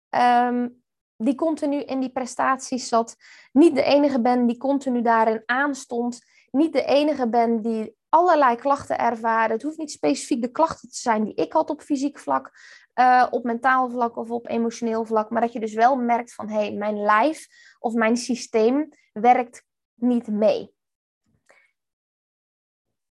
Ehm, 0.08 0.68
die 1.16 1.34
continu 1.34 1.76
in 1.76 2.00
die 2.00 2.12
prestaties 2.12 2.88
zat, 2.88 3.16
niet 3.52 3.74
de 3.74 3.82
enige 3.82 4.20
ben 4.20 4.46
die 4.46 4.56
continu 4.56 5.02
daarin 5.02 5.42
aanstond 5.46 6.20
niet 6.52 6.72
de 6.72 6.84
enige 6.84 7.28
ben 7.28 7.62
die 7.62 7.96
allerlei 8.08 8.56
klachten 8.56 8.98
ervaren. 8.98 9.50
Het 9.50 9.62
hoeft 9.62 9.78
niet 9.78 9.90
specifiek 9.90 10.42
de 10.42 10.50
klachten 10.50 10.88
te 10.88 10.96
zijn 10.96 11.24
die 11.24 11.34
ik 11.34 11.52
had 11.52 11.70
op 11.70 11.82
fysiek 11.82 12.18
vlak, 12.18 12.50
uh, 12.94 13.26
op 13.30 13.44
mentaal 13.44 13.90
vlak 13.90 14.16
of 14.16 14.30
op 14.30 14.48
emotioneel 14.48 15.04
vlak. 15.04 15.30
Maar 15.30 15.40
dat 15.40 15.52
je 15.52 15.60
dus 15.60 15.74
wel 15.74 15.96
merkt 15.96 16.34
van 16.34 16.48
hé, 16.48 16.58
hey, 16.58 16.72
mijn 16.72 17.02
lijf 17.02 17.46
of 17.78 17.94
mijn 17.94 18.16
systeem 18.16 18.88
werkt 19.12 19.64
niet 19.94 20.26
mee. 20.26 20.74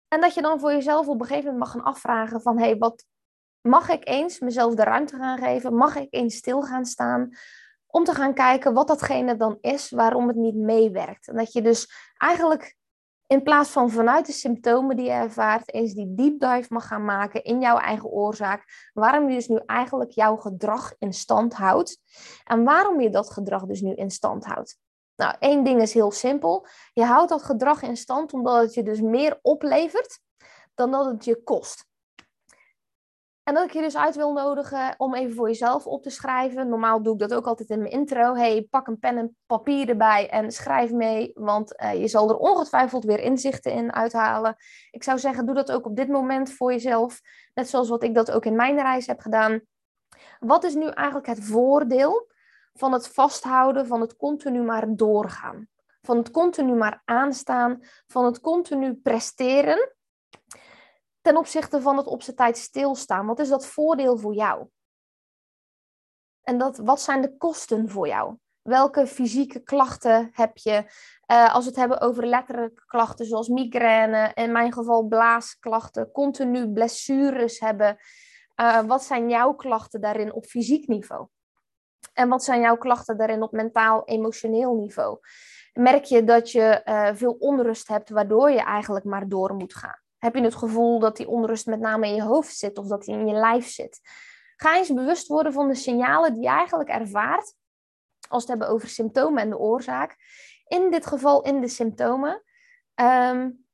En 0.08 0.20
dat 0.20 0.34
je 0.34 0.42
dan 0.42 0.60
voor 0.60 0.72
jezelf 0.72 1.08
op 1.08 1.20
een 1.20 1.26
gegeven 1.26 1.50
moment 1.50 1.64
mag 1.64 1.70
gaan 1.70 1.92
afvragen 1.92 2.42
van 2.42 2.58
hé, 2.58 2.64
hey, 2.64 2.76
wat 2.76 3.04
mag 3.60 3.88
ik 3.88 4.08
eens 4.08 4.38
mezelf 4.38 4.74
de 4.74 4.84
ruimte 4.84 5.16
gaan 5.16 5.38
geven? 5.38 5.74
Mag 5.74 5.96
ik 5.96 6.08
eens 6.10 6.36
stil 6.36 6.62
gaan 6.62 6.84
staan? 6.84 7.30
Om 7.86 8.04
te 8.04 8.14
gaan 8.14 8.34
kijken 8.34 8.74
wat 8.74 8.88
datgene 8.88 9.36
dan 9.36 9.58
is 9.60 9.90
waarom 9.90 10.28
het 10.28 10.36
niet 10.36 10.54
meewerkt. 10.54 11.28
En 11.28 11.36
dat 11.36 11.52
je 11.52 11.62
dus 11.62 11.90
eigenlijk 12.16 12.75
in 13.26 13.42
plaats 13.42 13.70
van 13.70 13.90
vanuit 13.90 14.26
de 14.26 14.32
symptomen 14.32 14.96
die 14.96 15.04
je 15.04 15.10
ervaart, 15.10 15.74
eens 15.74 15.94
die 15.94 16.14
deep 16.14 16.40
dive 16.40 16.66
mag 16.68 16.86
gaan 16.86 17.04
maken 17.04 17.44
in 17.44 17.60
jouw 17.60 17.78
eigen 17.78 18.08
oorzaak. 18.08 18.90
Waarom 18.92 19.28
je 19.28 19.34
dus 19.34 19.48
nu 19.48 19.60
eigenlijk 19.66 20.10
jouw 20.10 20.36
gedrag 20.36 20.94
in 20.98 21.12
stand 21.12 21.54
houdt. 21.54 21.98
En 22.44 22.64
waarom 22.64 23.00
je 23.00 23.10
dat 23.10 23.30
gedrag 23.30 23.64
dus 23.64 23.80
nu 23.80 23.94
in 23.94 24.10
stand 24.10 24.44
houdt. 24.44 24.78
Nou, 25.16 25.34
één 25.38 25.64
ding 25.64 25.80
is 25.82 25.94
heel 25.94 26.10
simpel. 26.10 26.66
Je 26.92 27.04
houdt 27.04 27.28
dat 27.28 27.42
gedrag 27.42 27.82
in 27.82 27.96
stand 27.96 28.32
omdat 28.32 28.62
het 28.62 28.74
je 28.74 28.82
dus 28.82 29.00
meer 29.00 29.38
oplevert 29.42 30.20
dan 30.74 30.90
dat 30.90 31.06
het 31.06 31.24
je 31.24 31.42
kost. 31.42 31.86
En 33.46 33.54
dat 33.54 33.64
ik 33.64 33.72
je 33.72 33.80
dus 33.80 33.96
uit 33.96 34.16
wil 34.16 34.32
nodigen 34.32 34.94
om 34.96 35.14
even 35.14 35.34
voor 35.34 35.48
jezelf 35.48 35.86
op 35.86 36.02
te 36.02 36.10
schrijven. 36.10 36.68
Normaal 36.68 37.02
doe 37.02 37.12
ik 37.12 37.18
dat 37.18 37.34
ook 37.34 37.46
altijd 37.46 37.68
in 37.68 37.78
mijn 37.78 37.90
intro. 37.90 38.34
Hey, 38.34 38.66
pak 38.70 38.86
een 38.86 38.98
pen 38.98 39.16
en 39.16 39.36
papier 39.46 39.88
erbij 39.88 40.30
en 40.30 40.50
schrijf 40.50 40.92
mee, 40.92 41.30
want 41.34 41.80
uh, 41.82 42.00
je 42.00 42.08
zal 42.08 42.30
er 42.30 42.36
ongetwijfeld 42.36 43.04
weer 43.04 43.20
inzichten 43.20 43.72
in 43.72 43.92
uithalen. 43.92 44.56
Ik 44.90 45.02
zou 45.02 45.18
zeggen, 45.18 45.46
doe 45.46 45.54
dat 45.54 45.72
ook 45.72 45.86
op 45.86 45.96
dit 45.96 46.08
moment 46.08 46.52
voor 46.52 46.72
jezelf. 46.72 47.20
Net 47.54 47.68
zoals 47.68 47.88
wat 47.88 48.02
ik 48.02 48.14
dat 48.14 48.30
ook 48.30 48.44
in 48.44 48.56
mijn 48.56 48.76
reis 48.76 49.06
heb 49.06 49.20
gedaan. 49.20 49.60
Wat 50.38 50.64
is 50.64 50.74
nu 50.74 50.88
eigenlijk 50.88 51.26
het 51.26 51.44
voordeel 51.44 52.30
van 52.74 52.92
het 52.92 53.08
vasthouden, 53.08 53.86
van 53.86 54.00
het 54.00 54.16
continu 54.16 54.62
maar 54.62 54.86
doorgaan? 54.88 55.68
Van 56.02 56.16
het 56.16 56.30
continu 56.30 56.74
maar 56.74 57.02
aanstaan, 57.04 57.80
van 58.06 58.24
het 58.24 58.40
continu 58.40 58.94
presteren 58.94 59.95
ten 61.26 61.36
opzichte 61.36 61.80
van 61.80 61.96
het 61.96 62.06
op 62.06 62.22
zijn 62.22 62.36
tijd 62.36 62.56
stilstaan? 62.56 63.26
Wat 63.26 63.38
is 63.38 63.48
dat 63.48 63.66
voordeel 63.66 64.18
voor 64.18 64.34
jou? 64.34 64.66
En 66.42 66.58
dat, 66.58 66.78
wat 66.78 67.00
zijn 67.00 67.20
de 67.20 67.36
kosten 67.36 67.88
voor 67.88 68.08
jou? 68.08 68.36
Welke 68.62 69.06
fysieke 69.06 69.60
klachten 69.60 70.28
heb 70.32 70.56
je? 70.56 70.84
Uh, 71.26 71.54
als 71.54 71.64
we 71.64 71.70
het 71.70 71.78
hebben 71.78 72.00
over 72.00 72.26
letterlijke 72.26 72.84
klachten 72.86 73.26
zoals 73.26 73.48
migraine, 73.48 74.30
in 74.34 74.52
mijn 74.52 74.72
geval 74.72 75.02
blaasklachten, 75.02 76.10
continu 76.10 76.72
blessures 76.72 77.60
hebben. 77.60 77.96
Uh, 78.60 78.80
wat 78.80 79.04
zijn 79.04 79.28
jouw 79.28 79.54
klachten 79.54 80.00
daarin 80.00 80.32
op 80.32 80.44
fysiek 80.44 80.88
niveau? 80.88 81.26
En 82.12 82.28
wat 82.28 82.44
zijn 82.44 82.60
jouw 82.60 82.76
klachten 82.76 83.16
daarin 83.16 83.42
op 83.42 83.52
mentaal-emotioneel 83.52 84.74
niveau? 84.74 85.18
Merk 85.72 86.04
je 86.04 86.24
dat 86.24 86.50
je 86.50 86.82
uh, 86.84 87.08
veel 87.12 87.32
onrust 87.32 87.88
hebt, 87.88 88.10
waardoor 88.10 88.50
je 88.50 88.62
eigenlijk 88.62 89.04
maar 89.04 89.28
door 89.28 89.54
moet 89.54 89.74
gaan? 89.74 90.04
Heb 90.26 90.34
je 90.34 90.42
het 90.42 90.54
gevoel 90.54 90.98
dat 90.98 91.16
die 91.16 91.28
onrust 91.28 91.66
met 91.66 91.80
name 91.80 92.06
in 92.06 92.14
je 92.14 92.22
hoofd 92.22 92.56
zit 92.56 92.78
of 92.78 92.86
dat 92.86 93.04
die 93.04 93.14
in 93.14 93.26
je 93.26 93.34
lijf 93.34 93.68
zit? 93.68 94.00
Ga 94.56 94.76
eens 94.76 94.92
bewust 94.92 95.26
worden 95.26 95.52
van 95.52 95.68
de 95.68 95.74
signalen 95.74 96.32
die 96.32 96.42
je 96.42 96.48
eigenlijk 96.48 96.88
ervaart 96.88 97.54
als 98.28 98.44
we 98.44 98.50
het 98.50 98.60
hebben 98.60 98.68
over 98.68 98.88
symptomen 98.88 99.42
en 99.42 99.50
de 99.50 99.58
oorzaak. 99.58 100.16
In 100.66 100.90
dit 100.90 101.06
geval 101.06 101.42
in 101.42 101.60
de 101.60 101.68
symptomen 101.68 102.42
um, 102.94 103.66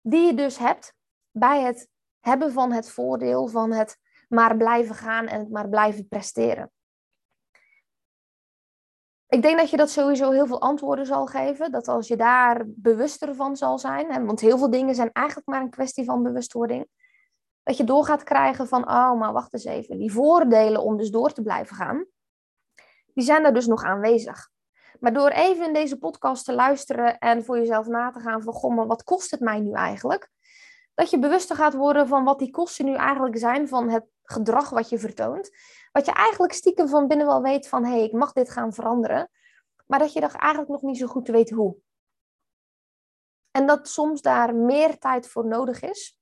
die 0.00 0.26
je 0.26 0.34
dus 0.34 0.58
hebt 0.58 0.94
bij 1.30 1.62
het 1.62 1.88
hebben 2.20 2.52
van 2.52 2.72
het 2.72 2.90
voordeel 2.90 3.48
van 3.48 3.72
het 3.72 3.96
maar 4.28 4.56
blijven 4.56 4.94
gaan 4.94 5.26
en 5.26 5.38
het 5.38 5.50
maar 5.50 5.68
blijven 5.68 6.08
presteren. 6.08 6.72
Ik 9.32 9.42
denk 9.42 9.58
dat 9.58 9.70
je 9.70 9.76
dat 9.76 9.90
sowieso 9.90 10.30
heel 10.30 10.46
veel 10.46 10.60
antwoorden 10.60 11.06
zal 11.06 11.26
geven. 11.26 11.72
Dat 11.72 11.88
als 11.88 12.08
je 12.08 12.16
daar 12.16 12.62
bewuster 12.66 13.34
van 13.34 13.56
zal 13.56 13.78
zijn, 13.78 14.26
want 14.26 14.40
heel 14.40 14.58
veel 14.58 14.70
dingen 14.70 14.94
zijn 14.94 15.12
eigenlijk 15.12 15.48
maar 15.48 15.60
een 15.60 15.70
kwestie 15.70 16.04
van 16.04 16.22
bewustwording. 16.22 16.86
Dat 17.62 17.76
je 17.76 17.84
door 17.84 18.04
gaat 18.04 18.22
krijgen 18.22 18.68
van, 18.68 18.82
oh, 18.82 19.18
maar 19.18 19.32
wacht 19.32 19.52
eens 19.52 19.64
even. 19.64 19.98
Die 19.98 20.12
voordelen 20.12 20.82
om 20.82 20.96
dus 20.96 21.10
door 21.10 21.32
te 21.32 21.42
blijven 21.42 21.76
gaan, 21.76 22.06
die 23.14 23.24
zijn 23.24 23.44
er 23.44 23.54
dus 23.54 23.66
nog 23.66 23.82
aanwezig. 23.84 24.50
Maar 25.00 25.12
door 25.12 25.30
even 25.30 25.66
in 25.66 25.72
deze 25.72 25.98
podcast 25.98 26.44
te 26.44 26.52
luisteren 26.52 27.18
en 27.18 27.44
voor 27.44 27.58
jezelf 27.58 27.86
na 27.86 28.10
te 28.10 28.20
gaan 28.20 28.42
van, 28.42 28.74
maar 28.74 28.86
wat 28.86 29.02
kost 29.02 29.30
het 29.30 29.40
mij 29.40 29.60
nu 29.60 29.72
eigenlijk? 29.72 30.30
Dat 30.94 31.10
je 31.10 31.18
bewuster 31.18 31.56
gaat 31.56 31.74
worden 31.74 32.08
van 32.08 32.24
wat 32.24 32.38
die 32.38 32.50
kosten 32.50 32.84
nu 32.84 32.94
eigenlijk 32.94 33.38
zijn 33.38 33.68
van 33.68 33.88
het 33.88 34.04
gedrag 34.22 34.70
wat 34.70 34.88
je 34.88 34.98
vertoont. 34.98 35.50
Wat 35.92 36.06
je 36.06 36.12
eigenlijk 36.12 36.52
stiekem 36.52 36.88
van 36.88 37.08
binnen 37.08 37.26
wel 37.26 37.42
weet 37.42 37.68
van, 37.68 37.84
hé, 37.84 37.90
hey, 37.90 38.04
ik 38.04 38.12
mag 38.12 38.32
dit 38.32 38.50
gaan 38.50 38.72
veranderen. 38.72 39.30
Maar 39.86 39.98
dat 39.98 40.12
je 40.12 40.20
er 40.20 40.34
eigenlijk 40.34 40.70
nog 40.70 40.82
niet 40.82 40.98
zo 40.98 41.06
goed 41.06 41.28
weet 41.28 41.50
hoe. 41.50 41.76
En 43.50 43.66
dat 43.66 43.88
soms 43.88 44.20
daar 44.20 44.54
meer 44.54 44.98
tijd 44.98 45.28
voor 45.28 45.46
nodig 45.46 45.82
is. 45.82 46.20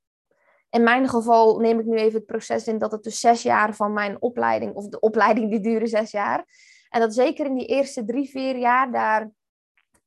In 0.70 0.82
mijn 0.82 1.08
geval 1.08 1.58
neem 1.58 1.78
ik 1.78 1.86
nu 1.86 1.96
even 1.96 2.18
het 2.18 2.26
proces 2.26 2.66
in 2.66 2.78
dat 2.78 2.92
het 2.92 3.02
dus 3.02 3.20
zes 3.20 3.42
jaar 3.42 3.74
van 3.74 3.92
mijn 3.92 4.22
opleiding, 4.22 4.74
of 4.74 4.88
de 4.88 5.00
opleiding 5.00 5.50
die 5.50 5.60
duurde 5.60 5.86
zes 5.86 6.10
jaar. 6.10 6.44
En 6.88 7.00
dat 7.00 7.14
zeker 7.14 7.46
in 7.46 7.54
die 7.54 7.66
eerste 7.66 8.04
drie, 8.04 8.30
vier 8.30 8.56
jaar 8.56 8.92
daar 8.92 9.30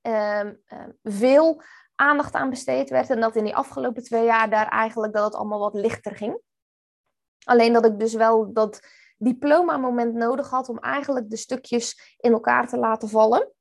uh, 0.01 0.49
veel 1.03 1.61
aandacht 1.95 2.33
aan 2.33 2.49
besteed 2.49 2.89
werd. 2.89 3.09
En 3.09 3.19
dat 3.19 3.35
in 3.35 3.43
die 3.43 3.55
afgelopen 3.55 4.03
twee 4.03 4.25
jaar 4.25 4.49
daar 4.49 4.67
eigenlijk 4.67 5.13
dat 5.13 5.23
het 5.23 5.35
allemaal 5.35 5.59
wat 5.59 5.73
lichter 5.73 6.15
ging. 6.15 6.39
Alleen 7.43 7.73
dat 7.73 7.85
ik 7.85 7.99
dus 7.99 8.13
wel 8.13 8.53
dat 8.53 8.79
diploma-moment 9.23 10.13
nodig 10.13 10.49
had 10.49 10.69
om 10.69 10.79
eigenlijk 10.79 11.29
de 11.29 11.37
stukjes 11.37 12.15
in 12.17 12.31
elkaar 12.31 12.67
te 12.67 12.77
laten 12.77 13.09
vallen. 13.09 13.51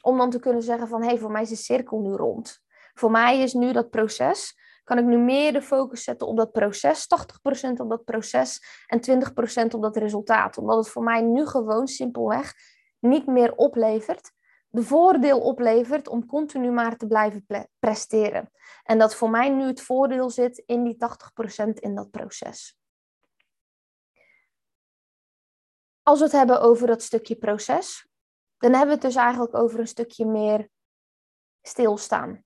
Om 0.00 0.18
dan 0.18 0.30
te 0.30 0.40
kunnen 0.40 0.62
zeggen 0.62 0.88
van, 0.88 1.00
hé, 1.00 1.08
hey, 1.08 1.18
voor 1.18 1.30
mij 1.30 1.42
is 1.42 1.48
de 1.48 1.56
cirkel 1.56 2.00
nu 2.00 2.12
rond. 2.12 2.60
Voor 2.94 3.10
mij 3.10 3.40
is 3.40 3.52
nu 3.52 3.72
dat 3.72 3.90
proces, 3.90 4.58
kan 4.84 4.98
ik 4.98 5.04
nu 5.04 5.18
meer 5.18 5.52
de 5.52 5.62
focus 5.62 6.04
zetten 6.04 6.26
op 6.26 6.36
dat 6.36 6.52
proces, 6.52 7.06
80% 7.68 7.72
op 7.72 7.90
dat 7.90 8.04
proces 8.04 8.62
en 8.86 9.00
20% 9.00 9.74
op 9.74 9.82
dat 9.82 9.96
resultaat. 9.96 10.58
Omdat 10.58 10.76
het 10.76 10.88
voor 10.88 11.02
mij 11.02 11.20
nu 11.20 11.46
gewoon 11.46 11.86
simpelweg 11.86 12.54
niet 12.98 13.26
meer 13.26 13.54
oplevert, 13.54 14.32
de 14.68 14.82
voordeel 14.82 15.40
oplevert 15.40 16.08
om 16.08 16.26
continu 16.26 16.70
maar 16.70 16.96
te 16.96 17.06
blijven 17.06 17.46
presteren. 17.78 18.50
En 18.82 18.98
dat 18.98 19.14
voor 19.14 19.30
mij 19.30 19.48
nu 19.48 19.64
het 19.64 19.82
voordeel 19.82 20.30
zit 20.30 20.62
in 20.66 20.82
die 20.82 20.96
80% 21.64 21.68
in 21.74 21.94
dat 21.94 22.10
proces. 22.10 22.81
Als 26.12 26.20
we 26.20 26.26
het 26.26 26.36
hebben 26.36 26.60
over 26.60 26.86
dat 26.86 27.02
stukje 27.02 27.36
proces, 27.36 28.08
dan 28.58 28.70
hebben 28.70 28.88
we 28.88 28.94
het 28.94 29.02
dus 29.02 29.14
eigenlijk 29.14 29.54
over 29.54 29.80
een 29.80 29.86
stukje 29.86 30.26
meer 30.26 30.68
stilstaan. 31.62 32.44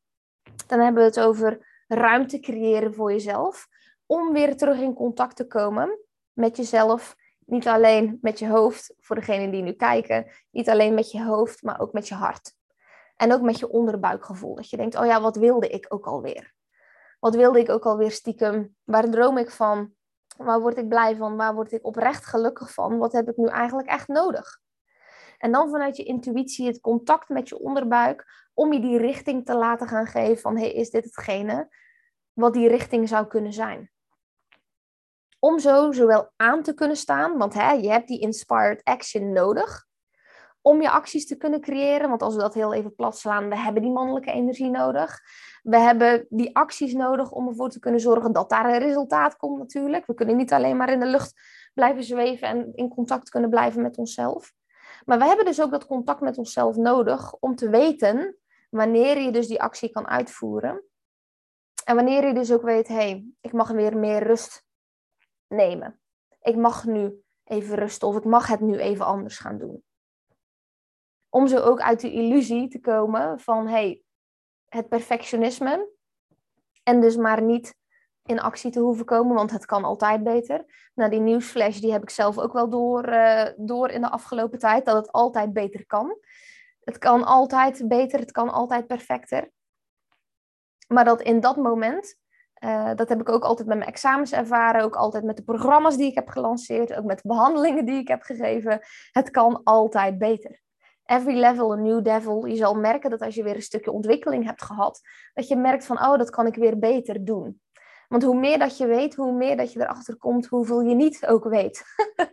Dan 0.67 0.81
hebben 0.81 1.03
we 1.03 1.09
het 1.09 1.21
over 1.21 1.83
ruimte 1.87 2.41
creëren 2.41 2.95
voor 2.95 3.13
jezelf, 3.13 3.69
om 4.07 4.33
weer 4.33 4.57
terug 4.57 4.79
in 4.79 4.95
contact 4.95 5.37
te 5.37 5.47
komen 5.47 5.99
met 6.33 6.57
jezelf. 6.57 7.17
Niet 7.39 7.67
alleen 7.69 8.19
met 8.21 8.39
je 8.39 8.49
hoofd, 8.49 8.95
voor 8.99 9.17
degenen 9.17 9.51
die 9.51 9.63
nu 9.63 9.73
kijken, 9.73 10.31
niet 10.51 10.69
alleen 10.69 10.95
met 10.95 11.11
je 11.11 11.25
hoofd, 11.25 11.63
maar 11.63 11.81
ook 11.81 11.93
met 11.93 12.09
je 12.09 12.15
hart. 12.15 12.55
En 13.17 13.33
ook 13.33 13.43
met 13.43 13.59
je 13.59 13.69
onderbuikgevoel. 13.69 14.55
Dat 14.55 14.71
je 14.71 14.77
denkt, 14.77 14.97
oh 14.97 15.07
ja, 15.07 15.21
wat 15.21 15.37
wilde 15.37 15.69
ik 15.69 15.87
ook 15.89 16.07
alweer? 16.07 16.55
Wat 17.19 17.35
wilde 17.35 17.59
ik 17.59 17.69
ook 17.69 17.87
alweer 17.87 18.11
stiekem? 18.11 18.77
Waar 18.85 19.11
droom 19.11 19.39
ik 19.39 19.51
van? 19.51 19.96
Waar 20.37 20.61
word 20.61 20.77
ik 20.77 20.89
blij 20.89 21.17
van? 21.17 21.37
Waar 21.37 21.55
word 21.55 21.73
ik 21.73 21.87
oprecht 21.87 22.27
gelukkig 22.27 22.73
van? 22.73 22.99
Wat 22.99 23.13
heb 23.13 23.29
ik 23.29 23.37
nu 23.37 23.47
eigenlijk 23.47 23.89
echt 23.89 24.09
nodig? 24.09 24.61
En 25.39 25.53
dan 25.53 25.71
vanuit 25.71 25.97
je 25.97 26.05
intuïtie 26.05 26.67
het 26.67 26.81
contact 26.81 27.29
met 27.29 27.49
je 27.49 27.59
onderbuik 27.59 28.49
om 28.55 28.73
je 28.73 28.81
die 28.81 28.99
richting 28.99 29.45
te 29.45 29.55
laten 29.55 29.89
gaan 29.89 30.07
geven 30.07 30.39
van 30.39 30.57
hey, 30.57 30.73
is 30.73 30.91
dit 30.91 31.05
hetgene 31.05 31.69
wat 32.33 32.53
die 32.53 32.69
richting 32.69 33.09
zou 33.09 33.27
kunnen 33.27 33.53
zijn? 33.53 33.91
Om 35.39 35.59
zo 35.59 35.93
zowel 35.93 36.33
aan 36.37 36.63
te 36.63 36.75
kunnen 36.75 36.97
staan, 36.97 37.39
want 37.39 37.55
hè, 37.55 37.71
je 37.71 37.91
hebt 37.91 38.09
die 38.09 38.21
inspired 38.21 38.85
action 38.85 39.33
nodig 39.33 39.87
om 40.67 40.83
je 40.83 40.91
acties 40.91 41.27
te 41.27 41.37
kunnen 41.37 41.61
creëren. 41.61 42.09
Want 42.09 42.23
als 42.23 42.35
we 42.35 42.41
dat 42.41 42.55
heel 42.55 42.75
even 42.75 42.95
plat 42.95 43.19
slaan, 43.19 43.49
we 43.49 43.57
hebben 43.57 43.83
die 43.83 43.91
mannelijke 43.91 44.33
energie 44.33 44.71
nodig. 44.71 45.21
We 45.63 45.77
hebben 45.77 46.27
die 46.29 46.57
acties 46.57 46.93
nodig 46.93 47.31
om 47.31 47.49
ervoor 47.49 47.69
te 47.69 47.79
kunnen 47.79 48.01
zorgen 48.01 48.33
dat 48.33 48.51
daar 48.51 48.65
een 48.65 48.79
resultaat 48.79 49.37
komt 49.37 49.59
natuurlijk. 49.59 50.07
We 50.07 50.15
kunnen 50.15 50.37
niet 50.37 50.53
alleen 50.53 50.77
maar 50.77 50.93
in 50.93 51.01
de 51.01 51.07
lucht 51.07 51.41
blijven 51.75 52.05
zweven 52.05 52.49
en 52.49 52.73
in 52.75 52.89
contact 52.89 53.29
kunnen 53.29 53.51
blijven 53.51 53.83
met 53.83 53.97
onszelf. 53.97 54.53
Maar 55.05 55.19
we 55.19 55.25
hebben 55.25 55.45
dus 55.45 55.63
ook 55.63 55.71
dat 55.71 55.87
contact 55.87 56.21
met 56.21 56.39
onszelf 56.39 56.77
nodig 56.77 57.35
om 57.35 57.57
te 57.57 57.69
weten 57.69 58.37
wanneer 58.71 59.19
je 59.19 59.31
dus 59.31 59.47
die 59.47 59.63
actie 59.63 59.91
kan 59.91 60.07
uitvoeren. 60.07 60.85
En 61.85 61.95
wanneer 61.95 62.27
je 62.27 62.35
dus 62.35 62.53
ook 62.53 62.63
weet, 62.63 62.89
hé, 62.89 62.95
hey, 62.95 63.27
ik 63.41 63.53
mag 63.53 63.71
weer 63.71 63.97
meer 63.97 64.23
rust 64.23 64.65
nemen. 65.49 66.01
Ik 66.41 66.57
mag 66.57 66.85
nu 66.85 67.23
even 67.45 67.77
rusten 67.77 68.09
of 68.09 68.17
ik 68.17 68.25
mag 68.25 68.47
het 68.47 68.61
nu 68.61 68.79
even 68.79 69.07
anders 69.07 69.39
gaan 69.39 69.59
doen. 69.59 69.86
Om 71.37 71.47
zo 71.47 71.59
ook 71.59 71.81
uit 71.81 72.01
de 72.01 72.13
illusie 72.13 72.69
te 72.69 72.81
komen 72.81 73.41
van, 73.41 73.69
hey, 73.69 74.03
het 74.69 74.89
perfectionisme. 74.89 75.89
En 76.83 77.01
dus 77.01 77.17
maar 77.17 77.43
niet 77.43 77.75
in 78.25 78.41
actie 78.41 78.71
te 78.71 78.81
hoeven 78.81 79.05
komen, 79.05 79.35
want 79.35 79.51
het 79.51 79.67
kan 79.67 79.85
altijd 79.85 80.23
beter. 80.23 80.65
Nou, 80.95 81.11
die 81.11 81.21
nieuwsflash 81.21 81.79
die 81.79 81.93
heb 81.93 82.03
ik 82.03 82.11
zelf 82.11 82.39
ook 82.39 82.53
wel 82.53 82.69
door, 82.69 83.09
uh, 83.09 83.49
door 83.57 83.91
in 83.91 84.01
de 84.01 84.11
afgelopen 84.11 84.59
tijd, 84.59 84.85
dat 84.85 84.97
het 84.97 85.13
altijd 85.13 85.53
beter 85.53 85.87
kan. 85.87 86.19
Het 86.81 86.99
kan 86.99 87.25
altijd 87.25 87.89
beter, 87.89 88.21
het 88.21 88.33
kan 88.33 88.51
altijd 88.51 88.87
perfecter. 88.87 89.51
Maar 90.89 91.05
dat 91.05 91.23
in 91.23 91.41
dat 91.41 91.57
moment, 91.57 92.17
uh, 92.65 92.95
dat 92.95 93.09
heb 93.09 93.21
ik 93.21 93.29
ook 93.29 93.45
altijd 93.45 93.69
met 93.69 93.79
mijn 93.79 93.91
examens 93.91 94.33
ervaren, 94.33 94.83
ook 94.83 94.97
altijd 94.97 95.25
met 95.25 95.37
de 95.37 95.45
programma's 95.45 95.97
die 95.97 96.09
ik 96.09 96.15
heb 96.15 96.29
gelanceerd, 96.29 96.95
ook 96.95 97.05
met 97.05 97.23
de 97.23 97.29
behandelingen 97.29 97.85
die 97.85 97.99
ik 97.99 98.09
heb 98.09 98.23
gegeven. 98.23 98.81
Het 99.11 99.31
kan 99.31 99.61
altijd 99.63 100.19
beter 100.19 100.65
every 101.07 101.39
level 101.39 101.73
a 101.73 101.77
new 101.77 102.05
devil. 102.05 102.47
Je 102.47 102.57
zal 102.57 102.75
merken 102.75 103.11
dat 103.11 103.21
als 103.21 103.35
je 103.35 103.43
weer 103.43 103.55
een 103.55 103.63
stukje 103.63 103.93
ontwikkeling 103.93 104.45
hebt 104.45 104.63
gehad, 104.63 105.01
dat 105.35 105.49
je 105.49 105.57
merkt 105.57 105.85
van, 105.85 105.99
oh, 105.99 106.19
dat 106.19 106.31
kan 106.31 106.47
ik 106.47 106.55
weer 106.55 106.79
beter 106.79 107.25
doen. 107.25 107.61
Want 108.09 108.23
hoe 108.23 108.39
meer 108.39 108.59
dat 108.59 108.77
je 108.77 108.87
weet, 108.87 109.15
hoe 109.15 109.33
meer 109.33 109.57
dat 109.57 109.73
je 109.73 109.81
erachter 109.81 110.17
komt, 110.17 110.47
hoeveel 110.47 110.81
je 110.81 110.95
niet 110.95 111.27
ook 111.27 111.45
weet. 111.45 111.83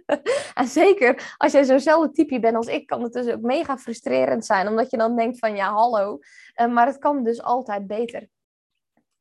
en 0.53 0.68
zeker 0.68 1.36
als 1.38 1.51
jij 1.51 1.63
zo'nzelfde 1.63 2.12
type 2.12 2.39
bent 2.39 2.56
als 2.56 2.68
ik, 2.68 2.88
kan 2.88 3.03
het 3.03 3.13
dus 3.13 3.27
ook 3.27 3.42
mega 3.42 3.77
frustrerend 3.77 4.46
zijn. 4.46 4.68
Omdat 4.68 4.89
je 4.89 4.98
dan 4.98 5.15
denkt 5.15 5.39
van, 5.39 5.56
ja, 5.56 5.72
hallo. 5.72 6.20
Uh, 6.62 6.74
maar 6.74 6.86
het 6.86 6.98
kan 6.98 7.24
dus 7.24 7.42
altijd 7.42 7.88
beter. 7.88 8.27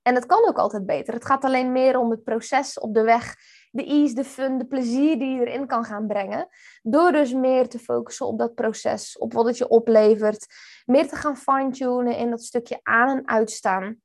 En 0.03 0.15
het 0.15 0.27
kan 0.27 0.49
ook 0.49 0.59
altijd 0.59 0.87
beter. 0.87 1.15
Het 1.15 1.25
gaat 1.25 1.45
alleen 1.45 1.73
meer 1.73 1.99
om 1.99 2.11
het 2.11 2.25
proces 2.25 2.79
op 2.79 2.95
de 2.95 3.03
weg, 3.03 3.37
de 3.71 3.85
ease, 3.85 4.15
de 4.15 4.25
fun, 4.25 4.59
de 4.59 4.67
plezier 4.67 5.19
die 5.19 5.35
je 5.35 5.47
erin 5.47 5.67
kan 5.67 5.85
gaan 5.85 6.07
brengen. 6.07 6.49
Door 6.83 7.13
dus 7.13 7.33
meer 7.33 7.69
te 7.69 7.79
focussen 7.79 8.27
op 8.27 8.39
dat 8.39 8.55
proces, 8.55 9.19
op 9.19 9.33
wat 9.33 9.47
het 9.47 9.59
je 9.59 9.69
oplevert. 9.69 10.47
Meer 10.85 11.09
te 11.09 11.17
gaan 11.17 11.37
fine-tunen 11.37 12.17
in 12.17 12.31
dat 12.31 12.43
stukje 12.43 12.81
aan- 12.83 13.17
en 13.17 13.29
uitstaan. 13.29 14.01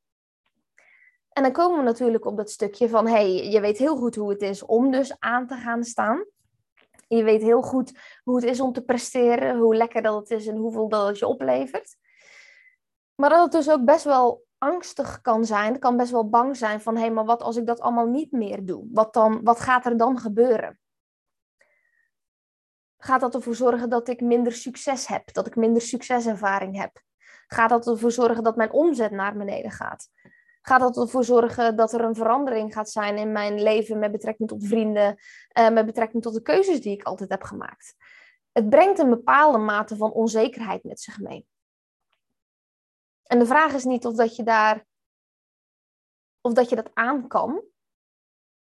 En 1.30 1.44
dan 1.44 1.52
komen 1.52 1.78
we 1.78 1.84
natuurlijk 1.84 2.26
op 2.26 2.38
dat 2.38 2.52
stukje 2.52 2.90
van, 2.90 3.08
hey, 3.08 3.50
je 3.50 3.60
weet 3.60 3.78
heel 3.78 3.96
goed 3.96 4.16
hoe 4.16 4.30
het 4.30 4.42
is 4.42 4.66
om 4.66 4.92
dus 4.92 5.16
aan 5.20 5.48
te 5.48 5.56
gaan 5.56 5.84
staan. 5.84 6.26
Je 7.08 7.24
weet 7.24 7.42
heel 7.42 7.62
goed 7.62 8.00
hoe 8.24 8.36
het 8.36 8.46
is 8.46 8.60
om 8.60 8.74
te 8.74 8.84
presteren, 8.84 9.58
hoe 9.58 9.76
lekker 9.76 10.02
dat 10.02 10.16
het 10.20 10.40
is 10.40 10.48
en 10.48 10.56
hoeveel 10.56 10.88
dat 10.88 11.20
je 11.20 11.28
oplevert. 11.28 11.96
Maar 13.16 13.30
dat 13.30 13.44
het 13.44 13.52
dus 13.52 13.70
ook 13.70 13.86
best 13.86 14.04
wel 14.04 14.47
angstig 14.58 15.22
kan 15.22 15.46
zijn, 15.46 15.80
kan 15.80 15.98
best 15.98 16.12
wel 16.12 16.30
bang 16.30 16.58
zijn 16.58 16.82
van, 16.82 16.98
hé, 16.98 17.10
maar 17.10 17.26
wat 17.26 17.42
als 17.42 17.56
ik 17.56 17.66
dat 17.66 17.80
allemaal 17.80 18.08
niet 18.08 18.32
meer 18.32 18.66
doe? 18.66 18.88
Wat, 18.92 19.14
dan, 19.14 19.44
wat 19.44 19.60
gaat 19.60 19.86
er 19.86 19.98
dan 19.98 20.20
gebeuren? 20.20 20.80
Gaat 22.98 23.22
dat 23.22 23.36
ervoor 23.36 23.56
zorgen 23.56 23.90
dat 23.90 24.08
ik 24.08 24.22
minder 24.22 24.54
succes 24.54 25.08
heb, 25.08 25.34
dat 25.34 25.48
ik 25.48 25.56
minder 25.56 25.82
succeservaring 25.82 26.78
heb? 26.78 27.02
Gaat 27.48 27.70
dat 27.70 27.88
ervoor 27.88 28.12
zorgen 28.12 28.44
dat 28.44 28.56
mijn 28.56 28.72
omzet 28.72 29.12
naar 29.12 29.38
beneden 29.38 29.72
gaat? 29.72 30.10
Gaat 30.62 30.80
dat 30.80 30.98
ervoor 30.98 31.24
zorgen 31.24 31.76
dat 31.76 31.94
er 31.94 32.02
een 32.02 32.16
verandering 32.16 32.74
gaat 32.74 32.90
zijn 32.90 33.18
in 33.18 33.32
mijn 33.32 33.62
leven 33.62 34.00
met 34.00 34.12
betrekking 34.12 34.50
tot 34.50 34.68
vrienden, 34.68 35.16
uh, 35.60 35.70
met 35.70 35.86
betrekking 35.86 36.24
tot 36.24 36.34
de 36.34 36.42
keuzes 36.42 36.82
die 36.82 36.94
ik 36.94 37.04
altijd 37.04 37.30
heb 37.30 37.44
gemaakt? 37.44 37.96
Het 38.52 38.70
brengt 38.70 39.00
een 39.00 39.10
bepaalde 39.10 39.58
mate 39.58 39.96
van 39.96 40.12
onzekerheid 40.12 40.84
met 40.84 41.00
zich 41.00 41.20
mee. 41.20 41.48
En 43.28 43.40
de 43.40 43.46
vraag 43.46 43.74
is 43.74 43.84
niet 43.84 44.06
of 44.06 44.16
dat 44.16 44.36
je 44.36 44.44
daar, 44.44 44.86
of 46.42 46.54
dat 46.54 46.70
je 46.70 46.76
dat 46.76 46.90
aan 46.94 47.28
kan. 47.28 47.64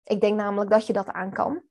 Ik 0.02 0.21
denk 0.21 0.37
namelijk 0.37 0.71
dat 0.71 0.87
je 0.87 0.93
dat 0.93 1.09
aan 1.09 1.33
kan. 1.33 1.62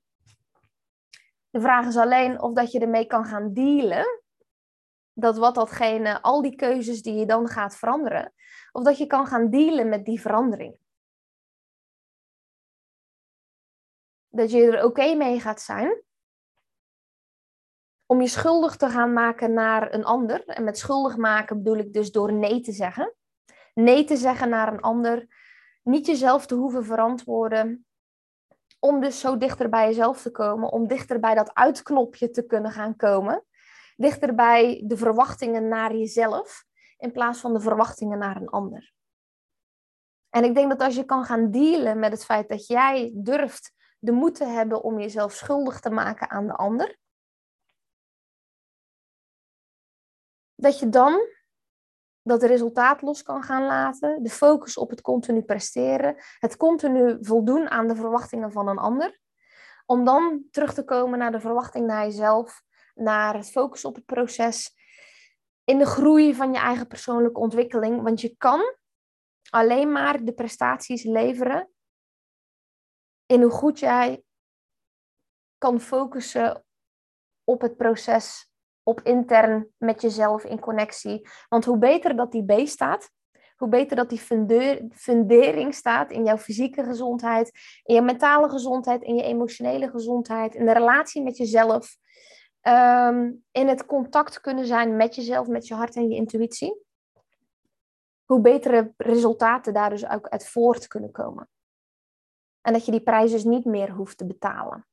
De 1.50 1.60
vraag 1.60 1.86
is 1.86 1.96
alleen 1.96 2.40
of 2.40 2.52
dat 2.52 2.72
je 2.72 2.80
ermee 2.80 3.06
kan 3.06 3.24
gaan 3.24 3.52
dealen. 3.52 4.22
Dat 5.12 5.36
wat 5.36 5.54
datgene, 5.54 6.22
al 6.22 6.42
die 6.42 6.54
keuzes 6.56 7.02
die 7.02 7.14
je 7.14 7.26
dan 7.26 7.48
gaat 7.48 7.76
veranderen, 7.76 8.32
of 8.72 8.84
dat 8.84 8.98
je 8.98 9.06
kan 9.06 9.26
gaan 9.26 9.50
dealen 9.50 9.88
met 9.88 10.04
die 10.04 10.20
verandering. 10.20 10.78
Dat 14.28 14.50
je 14.50 14.62
er 14.62 14.84
oké 14.84 15.14
mee 15.14 15.40
gaat 15.40 15.60
zijn 15.60 16.02
om 18.10 18.20
je 18.20 18.28
schuldig 18.28 18.76
te 18.76 18.88
gaan 18.88 19.12
maken 19.12 19.52
naar 19.52 19.94
een 19.94 20.04
ander. 20.04 20.44
En 20.44 20.64
met 20.64 20.78
schuldig 20.78 21.16
maken 21.16 21.56
bedoel 21.56 21.76
ik 21.76 21.92
dus 21.92 22.10
door 22.10 22.32
nee 22.32 22.60
te 22.60 22.72
zeggen. 22.72 23.14
Nee 23.74 24.04
te 24.04 24.16
zeggen 24.16 24.48
naar 24.48 24.72
een 24.72 24.80
ander. 24.80 25.26
Niet 25.82 26.06
jezelf 26.06 26.46
te 26.46 26.54
hoeven 26.54 26.84
verantwoorden. 26.84 27.86
Om 28.78 29.00
dus 29.00 29.20
zo 29.20 29.36
dichter 29.36 29.68
bij 29.68 29.86
jezelf 29.86 30.22
te 30.22 30.30
komen. 30.30 30.72
Om 30.72 30.86
dichter 30.86 31.20
bij 31.20 31.34
dat 31.34 31.54
uitknopje 31.54 32.30
te 32.30 32.46
kunnen 32.46 32.70
gaan 32.70 32.96
komen. 32.96 33.44
Dichter 33.96 34.34
bij 34.34 34.82
de 34.86 34.96
verwachtingen 34.96 35.68
naar 35.68 35.94
jezelf. 35.94 36.64
In 36.98 37.12
plaats 37.12 37.40
van 37.40 37.52
de 37.52 37.60
verwachtingen 37.60 38.18
naar 38.18 38.36
een 38.36 38.48
ander. 38.48 38.92
En 40.30 40.44
ik 40.44 40.54
denk 40.54 40.70
dat 40.70 40.80
als 40.80 40.96
je 40.96 41.04
kan 41.04 41.24
gaan 41.24 41.50
dealen 41.50 41.98
met 41.98 42.12
het 42.12 42.24
feit 42.24 42.48
dat 42.48 42.66
jij 42.66 43.12
durft 43.14 43.72
de 43.98 44.12
moed 44.12 44.34
te 44.34 44.44
hebben 44.44 44.82
om 44.82 45.00
jezelf 45.00 45.32
schuldig 45.32 45.80
te 45.80 45.90
maken 45.90 46.30
aan 46.30 46.46
de 46.46 46.54
ander 46.54 46.98
dat 50.60 50.78
je 50.78 50.88
dan 50.88 51.20
dat 52.22 52.42
resultaat 52.42 53.02
los 53.02 53.22
kan 53.22 53.42
gaan 53.42 53.64
laten, 53.64 54.22
de 54.22 54.30
focus 54.30 54.76
op 54.76 54.90
het 54.90 55.00
continu 55.00 55.42
presteren, 55.42 56.16
het 56.38 56.56
continu 56.56 57.18
voldoen 57.20 57.68
aan 57.70 57.88
de 57.88 57.96
verwachtingen 57.96 58.52
van 58.52 58.68
een 58.68 58.78
ander, 58.78 59.20
om 59.86 60.04
dan 60.04 60.44
terug 60.50 60.74
te 60.74 60.84
komen 60.84 61.18
naar 61.18 61.32
de 61.32 61.40
verwachting 61.40 61.86
naar 61.86 62.04
jezelf, 62.04 62.62
naar 62.94 63.34
het 63.34 63.50
focus 63.50 63.84
op 63.84 63.94
het 63.94 64.04
proces, 64.04 64.76
in 65.64 65.78
de 65.78 65.86
groei 65.86 66.34
van 66.34 66.52
je 66.52 66.58
eigen 66.58 66.86
persoonlijke 66.86 67.40
ontwikkeling, 67.40 68.02
want 68.02 68.20
je 68.20 68.36
kan 68.36 68.74
alleen 69.50 69.92
maar 69.92 70.24
de 70.24 70.34
prestaties 70.34 71.02
leveren 71.02 71.70
in 73.26 73.42
hoe 73.42 73.50
goed 73.50 73.78
jij 73.78 74.22
kan 75.58 75.80
focussen 75.80 76.64
op 77.44 77.60
het 77.60 77.76
proces 77.76 78.48
op 78.88 79.00
intern 79.00 79.68
met 79.76 80.00
jezelf 80.00 80.44
in 80.44 80.60
connectie. 80.60 81.28
Want 81.48 81.64
hoe 81.64 81.78
beter 81.78 82.16
dat 82.16 82.32
die 82.32 82.44
B 82.44 82.66
staat, 82.66 83.10
hoe 83.56 83.68
beter 83.68 83.96
dat 83.96 84.08
die 84.08 84.20
fundering 84.92 85.74
staat 85.74 86.10
in 86.10 86.24
jouw 86.24 86.38
fysieke 86.38 86.84
gezondheid, 86.84 87.50
in 87.82 87.94
je 87.94 88.02
mentale 88.02 88.48
gezondheid, 88.48 89.02
in 89.02 89.14
je 89.14 89.22
emotionele 89.22 89.90
gezondheid, 89.90 90.54
in 90.54 90.66
de 90.66 90.72
relatie 90.72 91.22
met 91.22 91.36
jezelf, 91.36 91.96
ehm, 92.60 93.32
in 93.50 93.68
het 93.68 93.86
contact 93.86 94.40
kunnen 94.40 94.66
zijn 94.66 94.96
met 94.96 95.14
jezelf, 95.14 95.46
met 95.46 95.66
je 95.66 95.74
hart 95.74 95.96
en 95.96 96.08
je 96.08 96.16
intuïtie. 96.16 96.82
Hoe 98.24 98.40
betere 98.40 98.92
resultaten 98.96 99.72
daar 99.72 99.90
dus 99.90 100.08
ook 100.08 100.28
uit 100.28 100.48
voort 100.48 100.86
kunnen 100.86 101.10
komen. 101.10 101.48
En 102.60 102.72
dat 102.72 102.84
je 102.84 102.90
die 102.90 103.02
prijs 103.02 103.30
dus 103.30 103.44
niet 103.44 103.64
meer 103.64 103.90
hoeft 103.90 104.18
te 104.18 104.26
betalen. 104.26 104.86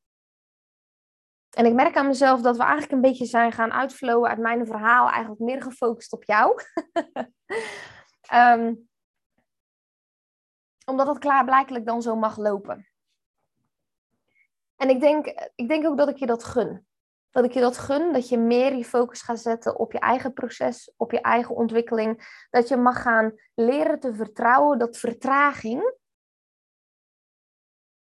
En 1.56 1.66
ik 1.66 1.74
merk 1.74 1.96
aan 1.96 2.08
mezelf 2.08 2.42
dat 2.42 2.58
we 2.58 2.64
eigenlijk 2.64 2.92
een 2.92 3.02
beetje 3.02 3.26
zijn 3.26 3.52
gaan 3.52 3.74
uitflowen 3.74 4.30
uit 4.30 4.40
mijn 4.40 4.66
verhaal, 4.66 5.10
eigenlijk 5.10 5.42
meer 5.42 5.62
gefocust 5.62 6.14
op 6.14 6.24
jou. 6.24 6.62
um, 8.34 8.90
omdat 10.92 11.08
het 11.08 11.18
klaarblijkelijk 11.18 11.86
dan 11.86 12.02
zo 12.02 12.16
mag 12.16 12.38
lopen. 12.38 12.90
En 14.76 14.90
ik 14.90 15.00
denk, 15.00 15.26
ik 15.56 15.68
denk 15.68 15.86
ook 15.86 15.98
dat 15.98 16.10
ik 16.10 16.18
je 16.18 16.26
dat 16.26 16.44
gun. 16.44 16.88
Dat 17.32 17.46
ik 17.46 17.52
je 17.52 17.60
dat 17.60 17.78
gun, 17.78 18.14
dat 18.14 18.30
je 18.30 18.38
meer 18.38 18.76
je 18.76 18.86
focus 18.86 19.22
gaat 19.22 19.40
zetten 19.40 19.80
op 19.80 19.92
je 19.92 20.00
eigen 20.00 20.34
proces, 20.34 20.94
op 20.98 21.12
je 21.12 21.22
eigen 21.22 21.56
ontwikkeling. 21.56 22.44
Dat 22.50 22.68
je 22.68 22.78
mag 22.78 23.02
gaan 23.02 23.34
leren 23.54 24.00
te 24.00 24.14
vertrouwen 24.14 24.80
dat 24.80 24.98
vertraging 24.98 25.94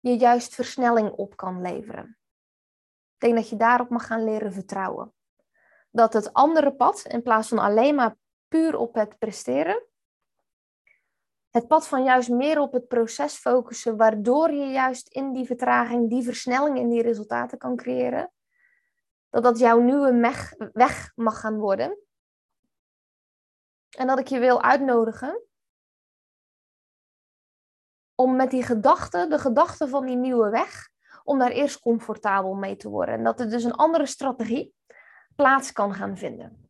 je 0.00 0.16
juist 0.16 0.54
versnelling 0.54 1.10
op 1.10 1.36
kan 1.36 1.60
leveren. 1.60 2.18
Denk 3.24 3.36
dat 3.36 3.48
je 3.48 3.56
daarop 3.56 3.88
mag 3.88 4.06
gaan 4.06 4.24
leren 4.24 4.52
vertrouwen. 4.52 5.14
Dat 5.90 6.12
het 6.12 6.32
andere 6.32 6.74
pad, 6.74 7.04
in 7.06 7.22
plaats 7.22 7.48
van 7.48 7.58
alleen 7.58 7.94
maar 7.94 8.16
puur 8.48 8.76
op 8.76 8.94
het 8.94 9.18
presteren, 9.18 9.86
het 11.50 11.66
pad 11.66 11.88
van 11.88 12.04
juist 12.04 12.28
meer 12.28 12.58
op 12.58 12.72
het 12.72 12.88
proces 12.88 13.34
focussen, 13.34 13.96
waardoor 13.96 14.50
je 14.50 14.66
juist 14.66 15.08
in 15.08 15.32
die 15.32 15.46
vertraging, 15.46 16.10
die 16.10 16.22
versnelling 16.22 16.78
in 16.78 16.88
die 16.88 17.02
resultaten 17.02 17.58
kan 17.58 17.76
creëren, 17.76 18.32
dat 19.30 19.42
dat 19.42 19.58
jouw 19.58 19.80
nieuwe 19.80 20.20
weg 20.72 21.12
mag 21.14 21.40
gaan 21.40 21.58
worden. 21.58 21.98
En 23.96 24.06
dat 24.06 24.18
ik 24.18 24.26
je 24.26 24.38
wil 24.38 24.62
uitnodigen 24.62 25.42
om 28.14 28.36
met 28.36 28.50
die 28.50 28.62
gedachte, 28.62 29.26
de 29.28 29.38
gedachte 29.38 29.88
van 29.88 30.06
die 30.06 30.16
nieuwe 30.16 30.50
weg, 30.50 30.92
om 31.24 31.38
daar 31.38 31.50
eerst 31.50 31.80
comfortabel 31.80 32.54
mee 32.54 32.76
te 32.76 32.88
worden. 32.88 33.14
En 33.14 33.24
dat 33.24 33.40
er 33.40 33.50
dus 33.50 33.64
een 33.64 33.74
andere 33.74 34.06
strategie 34.06 34.74
plaats 35.36 35.72
kan 35.72 35.94
gaan 35.94 36.16
vinden. 36.16 36.68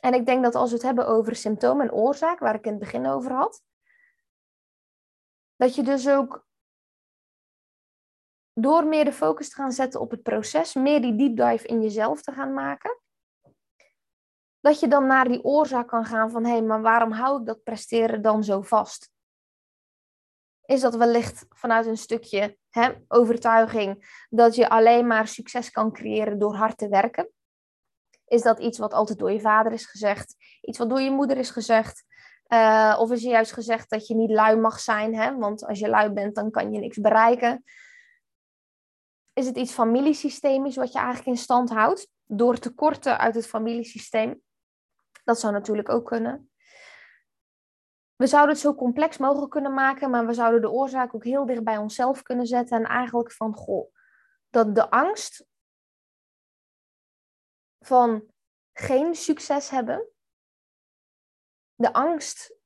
En 0.00 0.14
ik 0.14 0.26
denk 0.26 0.42
dat 0.42 0.54
als 0.54 0.70
we 0.70 0.76
het 0.76 0.84
hebben 0.84 1.06
over 1.06 1.36
symptoom 1.36 1.80
en 1.80 1.92
oorzaak, 1.92 2.38
waar 2.38 2.54
ik 2.54 2.64
in 2.64 2.70
het 2.70 2.80
begin 2.80 3.06
over 3.06 3.32
had, 3.32 3.62
dat 5.56 5.74
je 5.74 5.82
dus 5.82 6.08
ook 6.08 6.46
door 8.52 8.86
meer 8.86 9.04
de 9.04 9.12
focus 9.12 9.48
te 9.48 9.54
gaan 9.54 9.72
zetten 9.72 10.00
op 10.00 10.10
het 10.10 10.22
proces, 10.22 10.74
meer 10.74 11.00
die 11.00 11.16
deep 11.16 11.36
dive 11.36 11.66
in 11.66 11.82
jezelf 11.82 12.22
te 12.22 12.32
gaan 12.32 12.52
maken, 12.52 13.00
dat 14.60 14.80
je 14.80 14.88
dan 14.88 15.06
naar 15.06 15.28
die 15.28 15.44
oorzaak 15.44 15.88
kan 15.88 16.04
gaan 16.04 16.30
van 16.30 16.44
hé, 16.44 16.50
hey, 16.50 16.62
maar 16.62 16.82
waarom 16.82 17.12
hou 17.12 17.40
ik 17.40 17.46
dat 17.46 17.62
presteren 17.62 18.22
dan 18.22 18.44
zo 18.44 18.62
vast? 18.62 19.10
Is 20.68 20.80
dat 20.80 20.96
wellicht 20.96 21.46
vanuit 21.48 21.86
een 21.86 21.96
stukje 21.96 22.56
hè, 22.70 22.90
overtuiging 23.08 24.24
dat 24.30 24.54
je 24.54 24.68
alleen 24.68 25.06
maar 25.06 25.28
succes 25.28 25.70
kan 25.70 25.92
creëren 25.92 26.38
door 26.38 26.54
hard 26.54 26.78
te 26.78 26.88
werken? 26.88 27.28
Is 28.26 28.42
dat 28.42 28.58
iets 28.58 28.78
wat 28.78 28.92
altijd 28.92 29.18
door 29.18 29.32
je 29.32 29.40
vader 29.40 29.72
is 29.72 29.86
gezegd? 29.86 30.34
Iets 30.60 30.78
wat 30.78 30.88
door 30.88 31.00
je 31.00 31.10
moeder 31.10 31.36
is 31.36 31.50
gezegd? 31.50 32.04
Uh, 32.48 32.96
of 32.98 33.10
is 33.10 33.24
er 33.24 33.30
juist 33.30 33.52
gezegd 33.52 33.90
dat 33.90 34.06
je 34.06 34.14
niet 34.14 34.30
lui 34.30 34.56
mag 34.56 34.80
zijn, 34.80 35.14
hè? 35.14 35.36
want 35.36 35.66
als 35.66 35.78
je 35.78 35.88
lui 35.88 36.10
bent, 36.10 36.34
dan 36.34 36.50
kan 36.50 36.72
je 36.72 36.78
niks 36.78 36.98
bereiken? 36.98 37.64
Is 39.32 39.46
het 39.46 39.56
iets 39.56 39.72
familiesystemisch 39.72 40.76
wat 40.76 40.92
je 40.92 40.98
eigenlijk 40.98 41.28
in 41.28 41.36
stand 41.36 41.70
houdt 41.70 42.08
door 42.24 42.58
tekorten 42.58 43.18
uit 43.18 43.34
het 43.34 43.46
familiesysteem? 43.46 44.40
Dat 45.24 45.40
zou 45.40 45.52
natuurlijk 45.52 45.88
ook 45.88 46.06
kunnen 46.06 46.50
we 48.18 48.26
zouden 48.26 48.54
het 48.54 48.64
zo 48.64 48.74
complex 48.74 49.18
mogelijk 49.18 49.50
kunnen 49.50 49.74
maken, 49.74 50.10
maar 50.10 50.26
we 50.26 50.32
zouden 50.32 50.60
de 50.60 50.70
oorzaak 50.70 51.14
ook 51.14 51.24
heel 51.24 51.46
dicht 51.46 51.64
bij 51.64 51.76
onszelf 51.76 52.22
kunnen 52.22 52.46
zetten. 52.46 52.78
En 52.78 52.84
eigenlijk 52.84 53.32
van, 53.32 53.54
goh, 53.54 53.94
dat 54.50 54.74
de 54.74 54.90
angst 54.90 55.46
van 57.78 58.32
geen 58.72 59.14
succes 59.14 59.70
hebben, 59.70 60.08
de 61.74 61.92
angst 61.92 62.56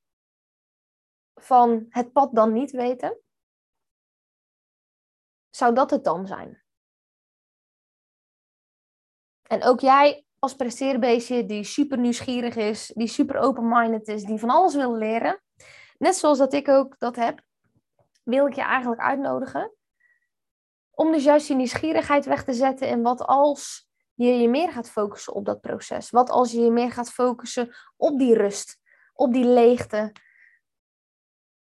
van 1.35 1.87
het 1.89 2.13
pad 2.13 2.35
dan 2.35 2.53
niet 2.53 2.71
weten? 2.71 3.21
Zou 5.51 5.75
dat 5.75 5.91
het 5.91 6.05
dan 6.05 6.27
zijn? 6.27 6.65
En 9.43 9.63
ook 9.63 9.81
jij 9.81 10.27
als 10.43 10.55
presteerbeestje 10.55 11.47
die 11.47 11.65
super 11.65 11.99
nieuwsgierig 11.99 12.57
is, 12.57 12.93
die 12.95 13.07
super 13.07 13.37
open-minded 13.39 14.09
is, 14.09 14.25
die 14.25 14.39
van 14.39 14.51
alles 14.51 14.75
wil 14.75 14.97
leren, 14.97 15.43
net 15.99 16.17
zoals 16.17 16.39
dat 16.39 16.53
ik 16.53 16.69
ook 16.69 16.99
dat 16.99 17.17
heb, 17.17 17.41
wil 18.23 18.47
ik 18.47 18.55
je 18.55 18.63
eigenlijk 18.63 19.01
uitnodigen 19.01 19.73
om 20.91 21.13
dus 21.13 21.25
juist 21.25 21.47
die 21.47 21.57
nieuwsgierigheid 21.57 22.25
weg 22.25 22.45
te 22.45 22.53
zetten 22.53 22.89
en 22.89 23.03
wat 23.03 23.21
als 23.21 23.89
je 24.15 24.27
je 24.27 24.49
meer 24.49 24.73
gaat 24.73 24.91
focussen 24.91 25.33
op 25.33 25.45
dat 25.45 25.61
proces? 25.61 26.11
Wat 26.11 26.31
als 26.31 26.53
je 26.53 26.61
je 26.61 26.71
meer 26.71 26.93
gaat 26.93 27.13
focussen 27.13 27.75
op 27.97 28.19
die 28.19 28.37
rust, 28.37 28.79
op 29.13 29.33
die 29.33 29.45
leegte, 29.45 30.13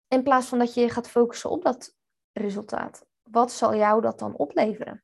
in 0.07 0.23
plaats 0.23 0.47
van 0.47 0.59
dat 0.59 0.73
je 0.73 0.81
je 0.81 0.89
gaat 0.89 1.09
focussen 1.09 1.49
op 1.49 1.63
dat 1.63 1.95
resultaat? 2.31 3.05
Wat 3.23 3.51
zal 3.51 3.75
jou 3.75 4.01
dat 4.01 4.19
dan 4.19 4.35
opleveren? 4.35 5.03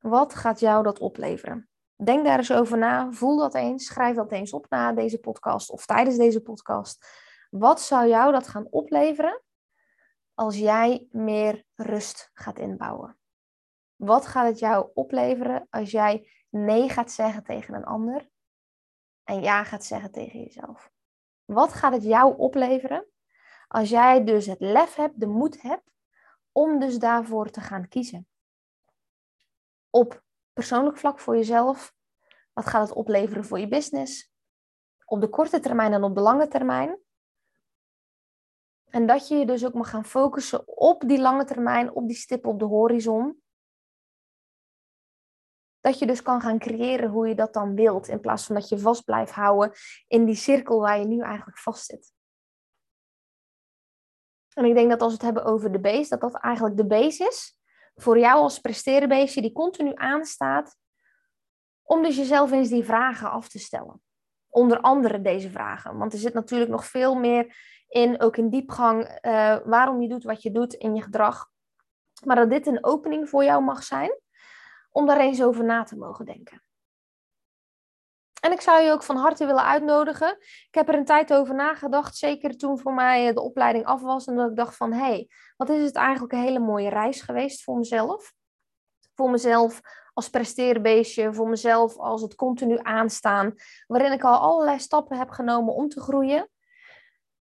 Wat 0.00 0.34
gaat 0.34 0.60
jou 0.60 0.82
dat 0.82 0.98
opleveren? 0.98 1.68
Denk 1.96 2.24
daar 2.24 2.38
eens 2.38 2.52
over 2.52 2.78
na. 2.78 3.12
Voel 3.12 3.36
dat 3.36 3.54
eens. 3.54 3.86
Schrijf 3.86 4.16
dat 4.16 4.32
eens 4.32 4.52
op 4.52 4.66
na 4.68 4.92
deze 4.92 5.18
podcast 5.18 5.70
of 5.70 5.86
tijdens 5.86 6.16
deze 6.16 6.40
podcast. 6.40 7.06
Wat 7.50 7.80
zou 7.80 8.08
jou 8.08 8.32
dat 8.32 8.48
gaan 8.48 8.66
opleveren 8.70 9.42
als 10.34 10.56
jij 10.56 11.06
meer 11.10 11.64
rust 11.74 12.30
gaat 12.32 12.58
inbouwen? 12.58 13.18
Wat 13.96 14.26
gaat 14.26 14.46
het 14.46 14.58
jou 14.58 14.90
opleveren 14.94 15.66
als 15.70 15.90
jij 15.90 16.28
nee 16.48 16.88
gaat 16.88 17.10
zeggen 17.10 17.44
tegen 17.44 17.74
een 17.74 17.84
ander 17.84 18.28
en 19.24 19.42
ja 19.42 19.64
gaat 19.64 19.84
zeggen 19.84 20.10
tegen 20.10 20.40
jezelf? 20.40 20.90
Wat 21.44 21.72
gaat 21.72 21.92
het 21.92 22.04
jou 22.04 22.36
opleveren 22.38 23.06
als 23.68 23.88
jij 23.88 24.24
dus 24.24 24.46
het 24.46 24.60
lef 24.60 24.94
hebt, 24.94 25.20
de 25.20 25.26
moed 25.26 25.62
hebt 25.62 25.90
om 26.52 26.78
dus 26.78 26.98
daarvoor 26.98 27.50
te 27.50 27.60
gaan 27.60 27.88
kiezen? 27.88 28.28
Op 29.90 30.22
persoonlijk 30.52 30.96
vlak 30.96 31.20
voor 31.20 31.36
jezelf, 31.36 31.94
wat 32.52 32.66
gaat 32.66 32.88
het 32.88 32.96
opleveren 32.96 33.44
voor 33.44 33.58
je 33.58 33.68
business? 33.68 34.32
Op 35.04 35.20
de 35.20 35.28
korte 35.28 35.60
termijn 35.60 35.92
en 35.92 36.02
op 36.02 36.14
de 36.14 36.20
lange 36.20 36.48
termijn. 36.48 36.98
En 38.84 39.06
dat 39.06 39.28
je 39.28 39.34
je 39.34 39.46
dus 39.46 39.64
ook 39.64 39.74
mag 39.74 39.90
gaan 39.90 40.04
focussen 40.04 40.68
op 40.68 41.02
die 41.06 41.20
lange 41.20 41.44
termijn, 41.44 41.92
op 41.92 42.06
die 42.06 42.16
stip 42.16 42.46
op 42.46 42.58
de 42.58 42.64
horizon. 42.64 43.42
Dat 45.80 45.98
je 45.98 46.06
dus 46.06 46.22
kan 46.22 46.40
gaan 46.40 46.58
creëren 46.58 47.10
hoe 47.10 47.28
je 47.28 47.34
dat 47.34 47.52
dan 47.52 47.74
wilt, 47.74 48.08
in 48.08 48.20
plaats 48.20 48.46
van 48.46 48.54
dat 48.54 48.68
je 48.68 48.78
vast 48.78 49.04
blijft 49.04 49.32
houden 49.32 49.72
in 50.06 50.24
die 50.24 50.34
cirkel 50.34 50.80
waar 50.80 50.98
je 50.98 51.06
nu 51.06 51.20
eigenlijk 51.20 51.58
vast 51.58 51.84
zit. 51.84 52.12
En 54.52 54.64
ik 54.64 54.74
denk 54.74 54.90
dat 54.90 55.00
als 55.00 55.10
we 55.10 55.16
het 55.16 55.34
hebben 55.34 55.44
over 55.52 55.72
de 55.72 55.80
base, 55.80 56.08
dat 56.08 56.20
dat 56.20 56.34
eigenlijk 56.34 56.76
de 56.76 56.86
base 56.86 57.24
is 57.24 57.59
voor 58.00 58.18
jou 58.18 58.40
als 58.40 58.58
presterenbeestje 58.58 59.40
die 59.40 59.52
continu 59.52 59.92
aanstaat 59.94 60.76
om 61.82 62.02
dus 62.02 62.16
jezelf 62.16 62.52
eens 62.52 62.68
die 62.68 62.84
vragen 62.84 63.30
af 63.30 63.48
te 63.48 63.58
stellen. 63.58 64.02
Onder 64.48 64.80
andere 64.80 65.20
deze 65.20 65.50
vragen, 65.50 65.98
want 65.98 66.12
er 66.12 66.18
zit 66.18 66.34
natuurlijk 66.34 66.70
nog 66.70 66.84
veel 66.84 67.14
meer 67.14 67.56
in, 67.88 68.20
ook 68.20 68.36
in 68.36 68.50
diepgang, 68.50 69.18
uh, 69.22 69.56
waarom 69.64 70.02
je 70.02 70.08
doet 70.08 70.24
wat 70.24 70.42
je 70.42 70.50
doet 70.50 70.74
in 70.74 70.94
je 70.94 71.02
gedrag. 71.02 71.48
Maar 72.24 72.36
dat 72.36 72.50
dit 72.50 72.66
een 72.66 72.84
opening 72.84 73.28
voor 73.28 73.44
jou 73.44 73.62
mag 73.62 73.82
zijn 73.82 74.18
om 74.90 75.06
daar 75.06 75.20
eens 75.20 75.42
over 75.42 75.64
na 75.64 75.82
te 75.82 75.96
mogen 75.96 76.24
denken. 76.24 76.62
En 78.40 78.52
ik 78.52 78.60
zou 78.60 78.82
je 78.82 78.92
ook 78.92 79.02
van 79.02 79.16
harte 79.16 79.46
willen 79.46 79.64
uitnodigen. 79.64 80.36
Ik 80.40 80.74
heb 80.74 80.88
er 80.88 80.94
een 80.94 81.04
tijd 81.04 81.32
over 81.32 81.54
nagedacht, 81.54 82.16
zeker 82.16 82.56
toen 82.56 82.78
voor 82.78 82.94
mij 82.94 83.32
de 83.32 83.40
opleiding 83.40 83.84
af 83.84 84.00
was. 84.00 84.26
En 84.26 84.36
dat 84.36 84.50
ik 84.50 84.56
dacht 84.56 84.76
van, 84.76 84.92
hé, 84.92 84.98
hey, 84.98 85.28
wat 85.56 85.68
is 85.68 85.82
het 85.82 85.96
eigenlijk 85.96 86.32
een 86.32 86.42
hele 86.42 86.58
mooie 86.58 86.88
reis 86.88 87.20
geweest 87.20 87.62
voor 87.62 87.76
mezelf. 87.76 88.32
Voor 89.14 89.30
mezelf 89.30 89.80
als 90.12 90.28
presteerbeestje, 90.28 91.34
voor 91.34 91.48
mezelf 91.48 91.96
als 91.96 92.22
het 92.22 92.34
continu 92.34 92.78
aanstaan. 92.82 93.54
Waarin 93.86 94.12
ik 94.12 94.24
al 94.24 94.38
allerlei 94.38 94.78
stappen 94.78 95.18
heb 95.18 95.30
genomen 95.30 95.74
om 95.74 95.88
te 95.88 96.00
groeien 96.00 96.48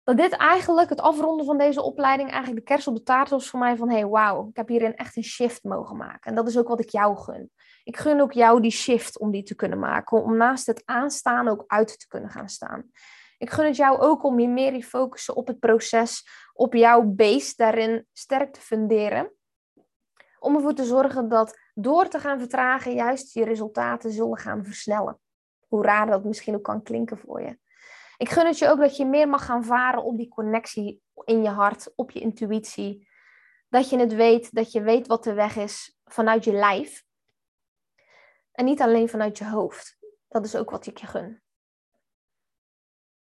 dat 0.06 0.18
dit 0.18 0.32
eigenlijk, 0.32 0.90
het 0.90 1.02
afronden 1.02 1.46
van 1.46 1.58
deze 1.58 1.82
opleiding, 1.82 2.30
eigenlijk 2.30 2.60
de 2.60 2.74
kerst 2.74 2.88
op 2.88 2.96
de 2.96 3.04
taart 3.04 3.30
was 3.30 3.50
voor 3.50 3.60
mij 3.60 3.76
van, 3.76 3.90
hey, 3.90 4.06
wauw, 4.06 4.48
ik 4.50 4.56
heb 4.56 4.68
hierin 4.68 4.96
echt 4.96 5.16
een 5.16 5.24
shift 5.24 5.64
mogen 5.64 5.98
maken. 5.98 6.30
En 6.30 6.36
dat 6.36 6.48
is 6.48 6.58
ook 6.58 6.68
wat 6.68 6.80
ik 6.80 6.90
jou 6.90 7.18
gun. 7.18 7.52
Ik 7.84 7.98
gun 7.98 8.22
ook 8.22 8.32
jou 8.32 8.62
die 8.62 8.72
shift 8.72 9.20
om 9.20 9.32
die 9.32 9.44
te 9.44 9.56
kunnen 9.56 9.80
maken, 9.80 10.24
om 10.24 10.38
naast 10.38 10.66
het 10.66 10.82
aanstaan 10.86 11.48
ook 11.48 11.64
uit 11.68 12.00
te 12.00 12.08
kunnen 12.08 12.30
gaan 12.30 12.50
staan. 12.50 12.92
Ik 13.38 13.50
gun 13.50 13.66
het 13.66 13.76
jou 13.76 14.00
ook 14.00 14.24
om 14.24 14.40
je 14.40 14.48
meer 14.48 14.74
te 14.74 14.84
focussen 14.84 15.36
op 15.36 15.48
het 15.48 15.60
proces, 15.60 16.28
op 16.54 16.74
jouw 16.74 17.04
base 17.04 17.54
daarin 17.56 18.08
sterk 18.14 18.54
te 18.54 18.62
funderen. 18.62 19.32
Om 20.40 20.56
ervoor 20.56 20.74
te 20.74 20.86
zorgen 20.86 21.30
dat 21.30 21.60
door 21.74 22.08
te 22.08 22.20
gaan 22.20 22.40
vertragen, 22.40 22.94
juist 22.94 23.34
je 23.34 23.44
resultaten 23.44 24.12
zullen 24.12 24.38
gaan 24.38 24.66
versnellen. 24.66 25.20
Hoe 25.68 25.84
raar 25.84 26.08
dat 26.08 26.24
misschien 26.24 26.56
ook 26.56 26.64
kan 26.64 26.84
klinken 26.84 27.18
voor 27.18 27.42
je. 27.42 27.58
Ik 28.18 28.30
gun 28.30 28.46
het 28.46 28.58
je 28.58 28.70
ook 28.70 28.80
dat 28.80 28.98
je 28.98 29.06
meer 29.06 29.30
mag 29.30 29.46
gaan 29.46 29.64
varen 29.64 30.04
op 30.04 30.18
die 30.18 30.28
connectie 30.28 31.02
in 31.24 31.44
je 31.44 31.50
hart, 31.50 31.92
op 31.96 32.12
je 32.12 32.20
intuïtie. 32.20 33.08
Dat 33.70 33.90
je 33.90 33.98
het 33.98 34.14
weet, 34.14 34.54
dat 34.54 34.72
je 34.72 34.82
weet 34.82 35.08
wat 35.08 35.24
de 35.24 35.34
weg 35.34 35.56
is 35.56 35.98
vanuit 36.06 36.44
je 36.44 36.52
lijf. 36.52 37.04
En 38.52 38.66
niet 38.66 38.82
alleen 38.82 39.10
vanuit 39.10 39.38
je 39.38 39.46
hoofd. 39.46 39.98
Dat 40.28 40.46
is 40.46 40.56
ook 40.56 40.70
wat 40.70 40.86
ik 40.86 40.98
je 40.98 41.08
gun. 41.08 41.44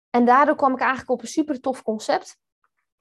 En 0.09 0.25
daardoor 0.25 0.55
kwam 0.55 0.73
ik 0.73 0.79
eigenlijk 0.79 1.09
op 1.09 1.21
een 1.21 1.27
super 1.27 1.59
tof 1.59 1.83
concept. 1.83 2.39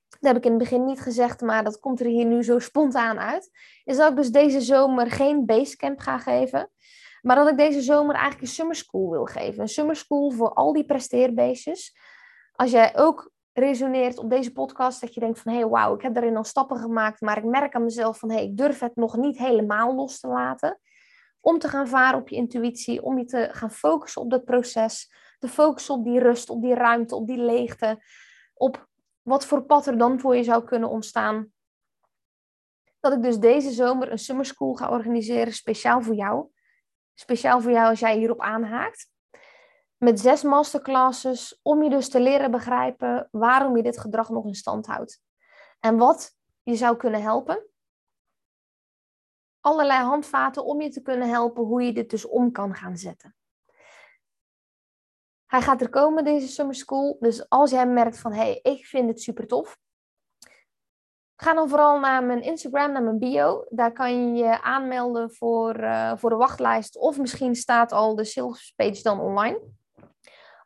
Dat 0.09 0.21
heb 0.21 0.37
ik 0.37 0.45
in 0.45 0.51
het 0.51 0.61
begin 0.61 0.85
niet 0.85 1.01
gezegd, 1.01 1.41
maar 1.41 1.65
dat 1.65 1.81
komt 1.81 2.01
er 2.01 2.07
hier 2.07 2.25
nu 2.25 2.45
zo 2.45 2.59
spontaan 2.59 3.19
uit. 3.19 3.51
Is 3.85 3.97
dat 3.97 4.11
ik 4.11 4.17
dus 4.17 4.31
deze 4.31 4.61
zomer 4.61 5.11
geen 5.11 5.47
basecamp 5.47 5.99
ga 5.99 6.19
geven. 6.19 6.71
Maar 7.23 7.37
dat 7.37 7.49
ik 7.49 7.57
deze 7.57 7.81
zomer 7.81 8.15
eigenlijk 8.15 8.43
een 8.43 8.55
summer 8.55 8.75
school 8.75 9.11
wil 9.11 9.25
geven. 9.25 9.61
Een 9.61 9.69
summer 9.69 9.97
school 9.97 10.31
voor 10.31 10.53
al 10.53 10.73
die 10.73 10.85
presteerbeestjes. 10.85 11.97
Als 12.53 12.71
jij 12.71 12.97
ook 12.97 13.31
resoneert 13.53 14.19
op 14.19 14.31
deze 14.31 14.53
podcast, 14.53 15.01
dat 15.01 15.15
je 15.15 15.21
denkt 15.21 15.41
van 15.41 15.53
hé, 15.53 15.59
hey, 15.59 15.69
wauw, 15.69 15.95
ik 15.95 16.03
heb 16.03 16.15
daarin 16.15 16.37
al 16.37 16.45
stappen 16.45 16.77
gemaakt, 16.77 17.21
maar 17.21 17.39
ik 17.39 17.45
merk 17.45 17.75
aan 17.75 17.85
mezelf 17.85 18.19
van 18.19 18.31
hé, 18.31 18.37
hey, 18.37 18.45
ik 18.45 18.57
durf 18.57 18.81
het 18.81 18.97
nog 18.97 19.17
niet 19.17 19.39
helemaal 19.39 19.95
los 19.95 20.21
te 20.21 20.29
laten. 20.29 20.81
Om 21.41 21.59
te 21.59 21.69
gaan 21.69 21.89
varen 21.89 22.21
op 22.21 22.29
je 22.29 22.37
intuïtie, 22.37 23.03
om 23.03 23.19
je 23.19 23.25
te 23.25 23.49
gaan 23.53 23.71
focussen 23.71 24.23
op 24.23 24.31
dat 24.31 24.45
proces, 24.45 25.13
te 25.39 25.49
focussen 25.49 25.95
op 25.95 26.05
die 26.05 26.19
rust, 26.19 26.51
op 26.51 26.63
die 26.63 26.75
ruimte, 26.75 27.15
op 27.15 27.27
die 27.27 27.39
leegte, 27.39 28.05
op 28.55 28.89
wat 29.23 29.47
voor 29.47 29.63
pad 29.63 29.87
er 29.87 29.99
dan 29.99 30.21
voor 30.21 30.37
je 30.37 30.43
zou 30.43 30.65
kunnen 30.65 30.89
ontstaan. 30.89 31.53
Dat 33.01 33.13
ik 33.13 33.23
dus 33.23 33.39
deze 33.39 33.71
zomer 33.71 34.11
een 34.11 34.19
summer 34.19 34.45
school 34.45 34.75
ga 34.75 34.91
organiseren, 34.91 35.53
speciaal 35.53 36.03
voor 36.03 36.15
jou. 36.15 36.49
Speciaal 37.21 37.61
voor 37.61 37.71
jou 37.71 37.89
als 37.89 38.01
jij 38.01 38.17
hierop 38.17 38.41
aanhaakt. 38.41 39.11
Met 39.97 40.21
zes 40.21 40.43
masterclasses 40.43 41.61
om 41.63 41.83
je 41.83 41.91
dus 41.91 42.09
te 42.09 42.21
leren 42.21 42.51
begrijpen 42.51 43.29
waarom 43.31 43.77
je 43.77 43.83
dit 43.83 43.99
gedrag 43.99 44.29
nog 44.29 44.45
in 44.45 44.55
stand 44.55 44.87
houdt. 44.87 45.23
En 45.81 45.97
wat 45.97 46.37
je 46.63 46.75
zou 46.75 46.97
kunnen 46.97 47.23
helpen. 47.23 47.67
Allerlei 49.61 50.03
handvaten 50.03 50.65
om 50.65 50.81
je 50.81 50.89
te 50.89 51.03
kunnen 51.03 51.29
helpen 51.29 51.65
hoe 51.65 51.83
je 51.83 51.93
dit 51.93 52.11
dus 52.11 52.27
om 52.27 52.53
kan 52.53 52.75
gaan 52.75 52.97
zetten. 52.97 53.37
Hij 55.47 55.63
gaat 55.63 55.81
er 55.81 55.91
komen, 55.91 56.25
deze 56.25 56.49
summer 56.49 56.75
school. 56.75 57.17
Dus 57.21 57.49
als 57.49 57.71
jij 57.71 57.87
merkt 57.87 58.19
van, 58.19 58.33
hé, 58.33 58.39
hey, 58.39 58.59
ik 58.63 58.87
vind 58.87 59.09
het 59.09 59.23
super 59.23 59.47
tof. 59.47 59.79
Ga 61.43 61.55
dan 61.55 61.69
vooral 61.69 61.99
naar 61.99 62.25
mijn 62.25 62.43
Instagram, 62.43 62.93
naar 62.93 63.03
mijn 63.03 63.19
bio. 63.19 63.65
Daar 63.69 63.93
kan 63.93 64.13
je 64.13 64.45
je 64.45 64.63
aanmelden 64.63 65.33
voor, 65.33 65.81
uh, 65.81 66.13
voor 66.17 66.31
de 66.31 66.37
wachtlijst. 66.37 66.97
Of 66.97 67.19
misschien 67.19 67.55
staat 67.55 67.93
al 67.93 68.15
de 68.15 68.25
sales 68.25 68.73
page 68.77 69.03
dan 69.03 69.21
online. 69.21 69.61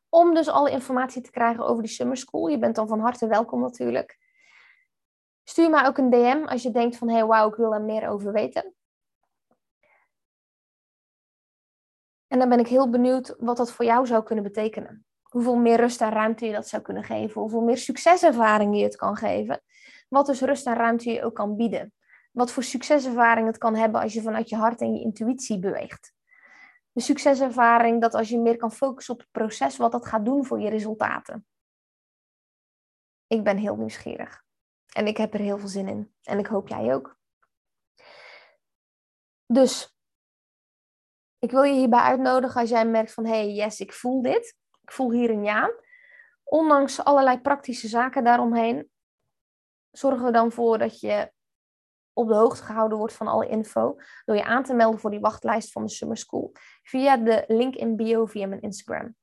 Om 0.09 0.35
dus 0.35 0.49
alle 0.49 0.71
informatie 0.71 1.23
te 1.23 1.31
krijgen 1.31 1.67
over 1.67 1.83
die 1.83 1.93
summer 1.93 2.17
school. 2.17 2.47
Je 2.47 2.59
bent 2.59 2.75
dan 2.75 2.89
van 2.89 3.01
harte 3.01 3.27
welkom 3.27 3.61
natuurlijk. 3.61 4.19
Stuur 5.45 5.71
mij 5.71 5.87
ook 5.87 5.99
een 5.99 6.11
DM 6.11 6.45
als 6.47 6.63
je 6.63 6.71
denkt 6.71 6.97
van... 6.97 7.09
Hé, 7.09 7.15
hey, 7.15 7.27
wauw, 7.27 7.49
ik 7.49 7.55
wil 7.55 7.75
er 7.75 7.83
meer 7.83 8.09
over 8.09 8.33
weten. 8.33 8.75
En 12.27 12.39
dan 12.39 12.49
ben 12.49 12.59
ik 12.59 12.69
heel 12.69 12.91
benieuwd 12.91 13.35
wat 13.39 13.57
dat 13.57 13.73
voor 13.73 13.85
jou 13.85 14.07
zou 14.07 14.23
kunnen 14.23 14.45
betekenen. 14.45 15.07
Hoeveel 15.23 15.57
meer 15.57 15.77
rust 15.77 16.01
en 16.01 16.11
ruimte 16.11 16.47
je 16.47 16.53
dat 16.53 16.69
zou 16.69 16.83
kunnen 16.83 17.05
geven. 17.05 17.41
Hoeveel 17.41 17.63
meer 17.63 17.79
succeservaring 17.79 18.77
je 18.77 18.83
het 18.83 18.97
kan 18.97 19.17
geven 19.17 19.63
wat 20.15 20.27
dus 20.27 20.41
rust 20.41 20.67
en 20.67 20.75
ruimte 20.75 21.11
je 21.11 21.23
ook 21.23 21.35
kan 21.35 21.57
bieden. 21.57 21.93
Wat 22.33 22.53
voor 22.53 22.63
succeservaring 22.63 23.47
het 23.47 23.59
kan 23.59 23.75
hebben 23.75 24.01
als 24.01 24.13
je 24.13 24.23
vanuit 24.23 24.49
je 24.49 24.57
hart 24.57 24.81
en 24.81 24.95
je 24.95 25.01
intuïtie 25.01 25.59
beweegt. 25.59 26.13
De 26.93 27.01
succeservaring 27.01 28.01
dat 28.01 28.15
als 28.15 28.29
je 28.29 28.39
meer 28.39 28.57
kan 28.57 28.73
focussen 28.73 29.15
op 29.15 29.21
het 29.21 29.31
proces, 29.31 29.77
wat 29.77 29.93
dat 29.93 30.07
gaat 30.07 30.25
doen 30.25 30.45
voor 30.45 30.61
je 30.61 30.69
resultaten. 30.69 31.47
Ik 33.27 33.45
ben 33.45 33.57
heel 33.57 33.77
nieuwsgierig. 33.77 34.45
En 34.93 35.07
ik 35.07 35.17
heb 35.17 35.35
er 35.35 35.41
heel 35.41 35.59
veel 35.59 35.69
zin 35.69 35.89
in. 35.89 36.15
En 36.23 36.39
ik 36.39 36.47
hoop 36.47 36.69
jij 36.69 36.95
ook. 36.95 37.17
Dus, 39.47 39.97
ik 41.39 41.51
wil 41.51 41.63
je 41.63 41.75
hierbij 41.75 42.01
uitnodigen 42.01 42.61
als 42.61 42.71
jij 42.71 42.87
merkt 42.87 43.13
van, 43.13 43.25
hé, 43.25 43.31
hey, 43.31 43.53
yes, 43.53 43.81
ik 43.81 43.93
voel 43.93 44.23
dit. 44.23 44.57
Ik 44.83 44.93
voel 44.93 45.13
hier 45.13 45.31
een 45.31 45.45
ja 45.45 45.83
ondanks 46.45 47.05
allerlei 47.05 47.41
praktische 47.41 47.89
zaken 47.89 48.25
daaromheen, 48.25 48.91
zorgen 49.97 50.25
we 50.25 50.33
dan 50.33 50.53
voor 50.53 50.79
dat 50.79 51.01
je 51.01 51.33
op 52.13 52.29
de 52.29 52.35
hoogte 52.35 52.63
gehouden 52.63 52.99
wordt 52.99 53.15
van 53.15 53.27
alle 53.27 53.49
info 53.49 53.97
door 54.25 54.37
je 54.37 54.45
aan 54.45 54.63
te 54.63 54.75
melden 54.75 55.01
voor 55.01 55.11
die 55.11 55.21
wachtlijst 55.21 55.73
van 55.73 55.83
de 55.83 55.91
Summer 55.91 56.17
School 56.17 56.53
via 56.83 57.17
de 57.17 57.45
link 57.47 57.75
in 57.75 57.97
bio 57.97 58.27
via 58.27 58.47
mijn 58.47 58.61
Instagram. 58.61 59.15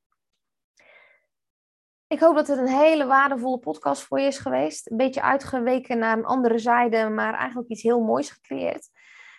Ik 2.07 2.19
hoop 2.19 2.35
dat 2.35 2.47
het 2.47 2.57
een 2.57 2.67
hele 2.67 3.05
waardevolle 3.05 3.59
podcast 3.59 4.01
voor 4.01 4.19
je 4.19 4.27
is 4.27 4.37
geweest. 4.37 4.91
Een 4.91 4.97
beetje 4.97 5.21
uitgeweken 5.21 5.97
naar 5.97 6.17
een 6.17 6.25
andere 6.25 6.57
zijde, 6.57 7.09
maar 7.09 7.33
eigenlijk 7.33 7.69
iets 7.69 7.81
heel 7.81 8.01
moois 8.01 8.29
gecreëerd. 8.29 8.89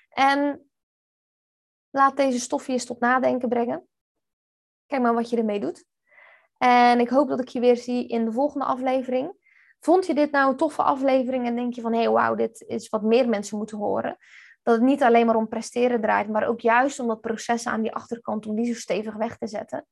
En 0.08 0.70
laat 1.90 2.16
deze 2.16 2.40
stof 2.40 2.66
je 2.66 2.72
eens 2.72 2.84
tot 2.84 3.00
nadenken 3.00 3.48
brengen. 3.48 3.88
Kijk 4.86 5.02
maar 5.02 5.14
wat 5.14 5.30
je 5.30 5.36
ermee 5.36 5.60
doet. 5.60 5.84
En 6.58 7.00
ik 7.00 7.08
hoop 7.08 7.28
dat 7.28 7.40
ik 7.40 7.48
je 7.48 7.60
weer 7.60 7.76
zie 7.76 8.08
in 8.08 8.24
de 8.24 8.32
volgende 8.32 8.64
aflevering. 8.64 9.41
Vond 9.84 10.06
je 10.06 10.14
dit 10.14 10.30
nou 10.30 10.50
een 10.50 10.56
toffe 10.56 10.82
aflevering 10.82 11.46
en 11.46 11.54
denk 11.54 11.74
je 11.74 11.80
van 11.80 11.92
hé, 11.92 11.98
hey, 11.98 12.10
wauw, 12.10 12.34
dit 12.34 12.64
is 12.66 12.88
wat 12.88 13.02
meer 13.02 13.28
mensen 13.28 13.56
moeten 13.56 13.78
horen? 13.78 14.16
Dat 14.62 14.74
het 14.74 14.84
niet 14.84 15.02
alleen 15.02 15.26
maar 15.26 15.36
om 15.36 15.48
presteren 15.48 16.00
draait, 16.00 16.28
maar 16.28 16.46
ook 16.46 16.60
juist 16.60 17.00
om 17.00 17.06
dat 17.06 17.20
proces 17.20 17.66
aan 17.66 17.82
die 17.82 17.94
achterkant, 17.94 18.46
om 18.46 18.56
die 18.56 18.74
zo 18.74 18.80
stevig 18.80 19.14
weg 19.14 19.36
te 19.36 19.46
zetten. 19.46 19.86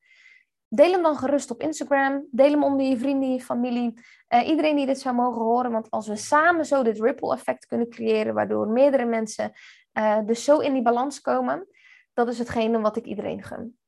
Deel 0.69 0.93
hem 0.93 1.03
dan 1.03 1.17
gerust 1.17 1.51
op 1.51 1.61
Instagram. 1.61 2.27
Deel 2.31 2.51
hem 2.51 2.65
onder 2.65 2.87
je 2.87 2.99
vrienden, 2.99 3.33
je 3.33 3.41
familie. 3.41 4.01
Uh, 4.29 4.49
iedereen 4.49 4.77
die 4.77 4.87
dit 4.87 5.01
zou 5.01 5.15
mogen 5.15 5.43
horen. 5.43 5.71
Want 5.71 5.91
als 5.91 6.09
we 6.09 6.17
samen 6.17 6.67
zo 6.67 6.83
dit 6.83 7.01
ripple 7.01 7.35
effect 7.35 7.67
kunnen 7.67 7.89
creëren, 7.89 8.35
waardoor 8.35 8.69
meerdere 8.69 9.05
mensen 9.05 9.53
uh, 9.93 10.19
dus 10.27 10.45
zo 10.45 10.59
in 10.59 10.73
die 10.73 10.83
balans 10.83 11.21
komen, 11.21 11.67
dat 12.13 12.29
is 12.29 12.39
hetgene 12.39 12.81
wat 12.81 12.97
ik 12.97 13.05
iedereen 13.05 13.43
gun. 13.43 13.79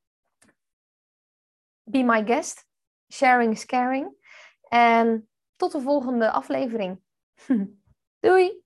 Be 1.82 2.02
my 2.02 2.26
guest. 2.26 2.66
Sharing 3.12 3.52
is 3.52 3.66
caring. 3.66 4.14
En 4.68 5.28
tot 5.62 5.72
de 5.72 5.80
volgende 5.80 6.30
aflevering. 6.30 7.02
Doei! 8.20 8.61